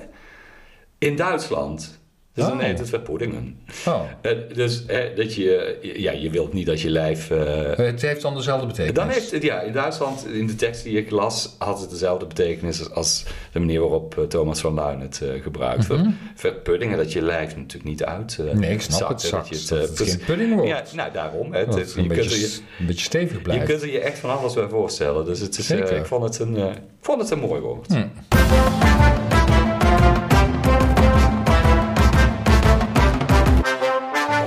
[0.97, 2.00] in Duitsland.
[2.33, 2.63] Dus dan Oh.
[2.63, 3.59] heet het verpuddingen.
[3.87, 4.01] Oh.
[4.21, 8.21] Eh, dus eh, dat je, ja, je wilt niet dat je lijf eh, Het heeft
[8.21, 8.95] dan dezelfde betekenis.
[8.95, 12.25] dan heeft het, ja, in Duitsland, in de tekst die ik las, had het dezelfde
[12.25, 15.87] betekenis als de manier waarop eh, Thomas van Luin het eh, gebruikt.
[15.87, 16.03] Mhm.
[16.03, 18.37] Ver- Verpuddingen, dat je lijf natuurlijk niet uit.
[18.39, 19.21] eh, Nee, ik snap zakt, het.
[19.21, 20.67] Zakt, dat je dat het, eh, geen pudding wordt.
[20.67, 21.53] Ja, nou daarom.
[21.53, 23.65] Het, het je, een, kunt er beetje, je, een beetje stevig je blijft.
[23.65, 25.25] kunt er je echt van alles bij voorstellen.
[25.25, 25.97] Dus het is, eh, Zeker.
[25.97, 26.65] ik, vond het een, eh,
[27.01, 27.87] vond het een mooi woord.
[27.93, 28.01] Hm.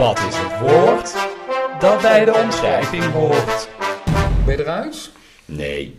[0.05, 1.15] Wat is het woord
[1.81, 3.69] dat bij de omschrijving hoort?
[4.47, 5.11] Ben je eruit?
[5.45, 5.99] Nee.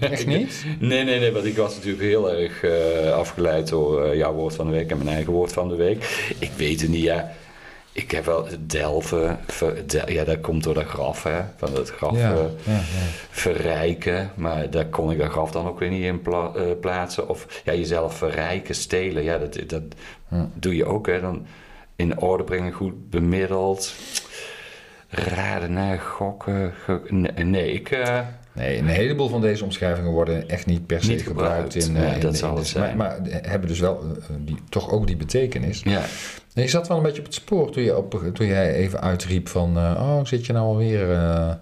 [0.00, 0.64] Echt niet?
[0.78, 4.54] Nee, nee, nee, want ik was natuurlijk heel erg eh, afgeleid door eh, jouw woord
[4.54, 6.26] van de week en mijn eigen woord van de week.
[6.38, 7.32] Ik weet het niet, ja.
[7.92, 11.90] Ik heb wel delven, ver- del- ja, dat komt door dat graf, hè, van het
[11.90, 12.80] graf Ja, eh, ja, ja.
[13.30, 14.30] verrijken.
[14.34, 17.28] Maar daar kon ik dat graf dan ook weer niet in pla- plaatsen.
[17.28, 19.82] Of ja, jezelf verrijken, stelen, ja, dat, dat
[20.28, 20.44] Hm.
[20.54, 21.20] doe je ook, hè.
[21.20, 21.46] Dan
[22.00, 23.94] in orde brengen, goed bemiddeld.
[25.08, 26.72] Raden gokken.
[27.08, 27.90] nee, nee, ik...
[27.90, 28.18] eh,
[28.52, 31.72] Nee, een heleboel van deze omschrijvingen worden echt niet per se Niet gebruikt.
[31.72, 31.88] gebruikt.
[31.88, 32.96] in, Nee, eh, in dat zal het zijn.
[32.96, 35.82] Maar, maar hebben dus wel eh, die, toch ook die betekenis.
[35.84, 36.02] ja.
[36.54, 39.00] En je zat wel een beetje op het spoor toen, je op, toen jij even
[39.00, 39.76] uitriep van...
[39.76, 41.52] eh, oh, zit je nou alweer eh,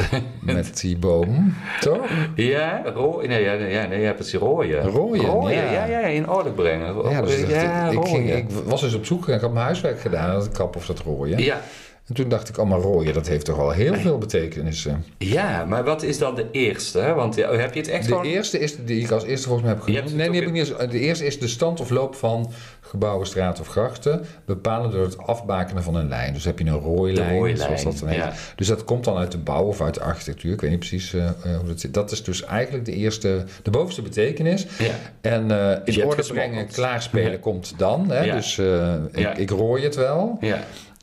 [0.40, 1.54] met die boom?
[1.80, 2.06] Toch?
[2.34, 3.28] Ja, rooien.
[3.28, 4.82] Nee, ja, nee, ja, nee, je hebt het hier rooien.
[4.82, 5.72] Rooien, ja.
[5.72, 5.84] ja.
[5.84, 7.10] ja, in orde brengen.
[7.10, 8.36] Ja, dus ja, ik, ik, ging, rooien.
[8.36, 10.34] ik was dus op zoek en ik had mijn huiswerk gedaan.
[10.34, 11.38] Dat kap of dat rooien.
[11.38, 11.60] Ja,
[12.08, 15.04] En toen dacht ik, oh maar rooien, dat heeft toch wel heel veel betekenissen.
[15.18, 16.98] ja, maar wat is dan de eerste?
[16.98, 17.14] hè?
[17.14, 18.24] Want ja, heb je het echt De gewoon...
[18.24, 20.14] eerste is die ik als eerste volgens mij heb genoemd.
[20.14, 20.90] Nee, die heb ik niet eens.
[20.90, 24.24] De eerste is de stand of loop van gebouwen, straten of grachten.
[24.44, 26.32] Bepalen door het afbakenen van een lijn.
[26.32, 28.18] Dus heb je een rooilijn, rooilijn, zoals dat dan heet.
[28.18, 28.32] ja.
[28.56, 30.52] Dus dat komt dan uit de bouw of uit de architectuur.
[30.52, 31.94] Ik weet niet precies eh, eh, hoe dat zit.
[31.94, 34.66] Dat is dus eigenlijk de eerste, de bovenste betekenis.
[34.78, 34.94] Ja.
[35.20, 38.10] En Je in orde brengen, klaarspelen komt dan.
[38.10, 38.32] Hè?
[38.32, 38.58] Dus
[39.12, 40.36] ik, ik rooi het wel.
[40.40, 40.58] Ja.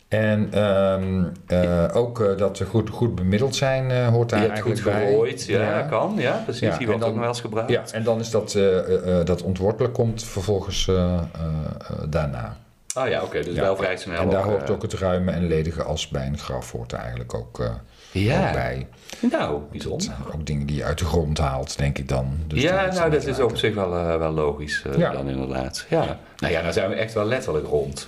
[0.10, 4.60] En ehm, eh, ook eh, dat we goed, goed bemiddeld zijn eh, hoort daar hebt
[4.60, 5.08] goed eigenlijk bij.
[5.08, 5.46] gerooid.
[5.46, 6.14] Ja, kan.
[6.18, 6.62] Ja, precies.
[6.68, 7.72] Ja, Die wordt dan- ook nog wel eens gebruikt.
[7.72, 8.58] Ja, en dan is dat,
[9.24, 10.92] dat ontwortelen komt vervolgens
[12.10, 12.58] daarna.
[12.98, 13.44] Oh ja, oké.
[13.44, 13.62] dus Ja.
[13.62, 14.22] wel vrij snel.
[14.22, 17.34] en daar ook, hoort ook het ruime en ledige as bij een graf hoort eigenlijk
[17.34, 17.64] ook,
[18.12, 18.88] Ja, ook bij.
[19.32, 20.02] nou, Dat bijzonder.
[20.02, 22.38] zijn ook dingen die je uit de grond haalt, denk ik dan.
[22.48, 23.90] Dus ja, nou, dat is op zich wel,
[24.20, 25.12] wel logisch Ja.
[25.12, 25.86] dan inderdaad.
[25.90, 26.18] Ja.
[26.38, 28.08] Nou ja, dan zijn we echt wel letterlijk rond.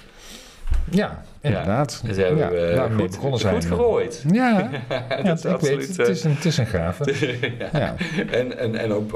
[0.89, 2.01] Ja, inderdaad.
[2.05, 4.23] Dan zijn we ja, eh, we goed, goed gerooid.
[4.31, 4.69] Ja,
[5.09, 7.13] ja dat is ik absoluut, weet, het is een, het is een gave.
[7.79, 7.95] ja.
[8.31, 9.13] En, en, en ook,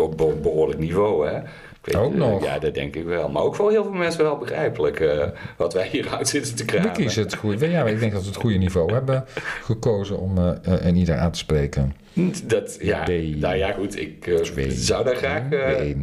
[0.00, 1.38] op behoorlijk niveau, hè?
[1.82, 2.44] Weet, Ook eh, nog.
[2.44, 3.28] Ja, dat denk ik wel.
[3.28, 6.70] Maar ook voor heel veel mensen wel begrijpelijk eh, wat wij hieruit zitten te We
[6.70, 6.92] kramen.
[6.92, 7.68] kiezen het goede.
[7.70, 9.24] Ja, ik denk dat we het goede niveau hebben
[9.62, 11.94] gekozen om eh, eh, en ieder aan te spreken.
[12.44, 13.08] Dat, ja, B.
[13.36, 14.00] nou ja, goed.
[14.00, 15.94] Ik eh, zou daar graag eh,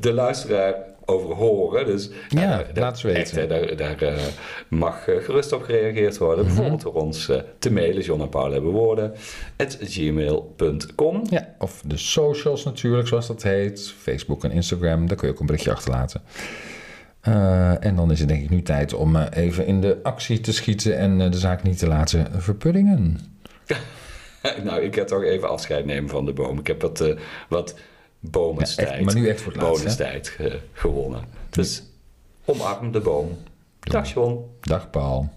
[0.00, 0.74] de luisteraar
[1.04, 1.86] over horen.
[1.86, 3.36] Dus Ja, daar- laat echt, weten.
[3.40, 4.22] hè, daar daar eh,
[4.68, 6.44] mag eh, gerust op gereageerd worden.
[6.44, 6.54] Mhm.
[6.54, 9.12] Bijvoorbeeld door ons eh, te mailen, John en Paul hebben woorden,
[9.56, 11.22] at gmail.com.
[11.30, 13.94] Ja, of de socials natuurlijk, zoals dat heet.
[13.98, 16.22] Facebook en Instagram, daar kun je ook een berichtje achterlaten.
[17.20, 20.40] Eh, en dan is het denk ik nu tijd om eh, even in de actie
[20.40, 23.18] te schieten en eh, de zaak niet te laten verpuddingen.
[24.64, 26.58] nou, ik ga toch even afscheid nemen van de boom.
[26.58, 27.16] Ik heb wat, eh
[27.48, 27.74] wat
[28.30, 29.60] bomenstijd, Ja, echt, maar nu echt voor het
[30.38, 31.24] eh, gewonnen.
[31.50, 31.82] Dus
[32.44, 33.38] omarm de boom.
[33.80, 34.44] Dag John.
[34.60, 35.28] Dag Paul.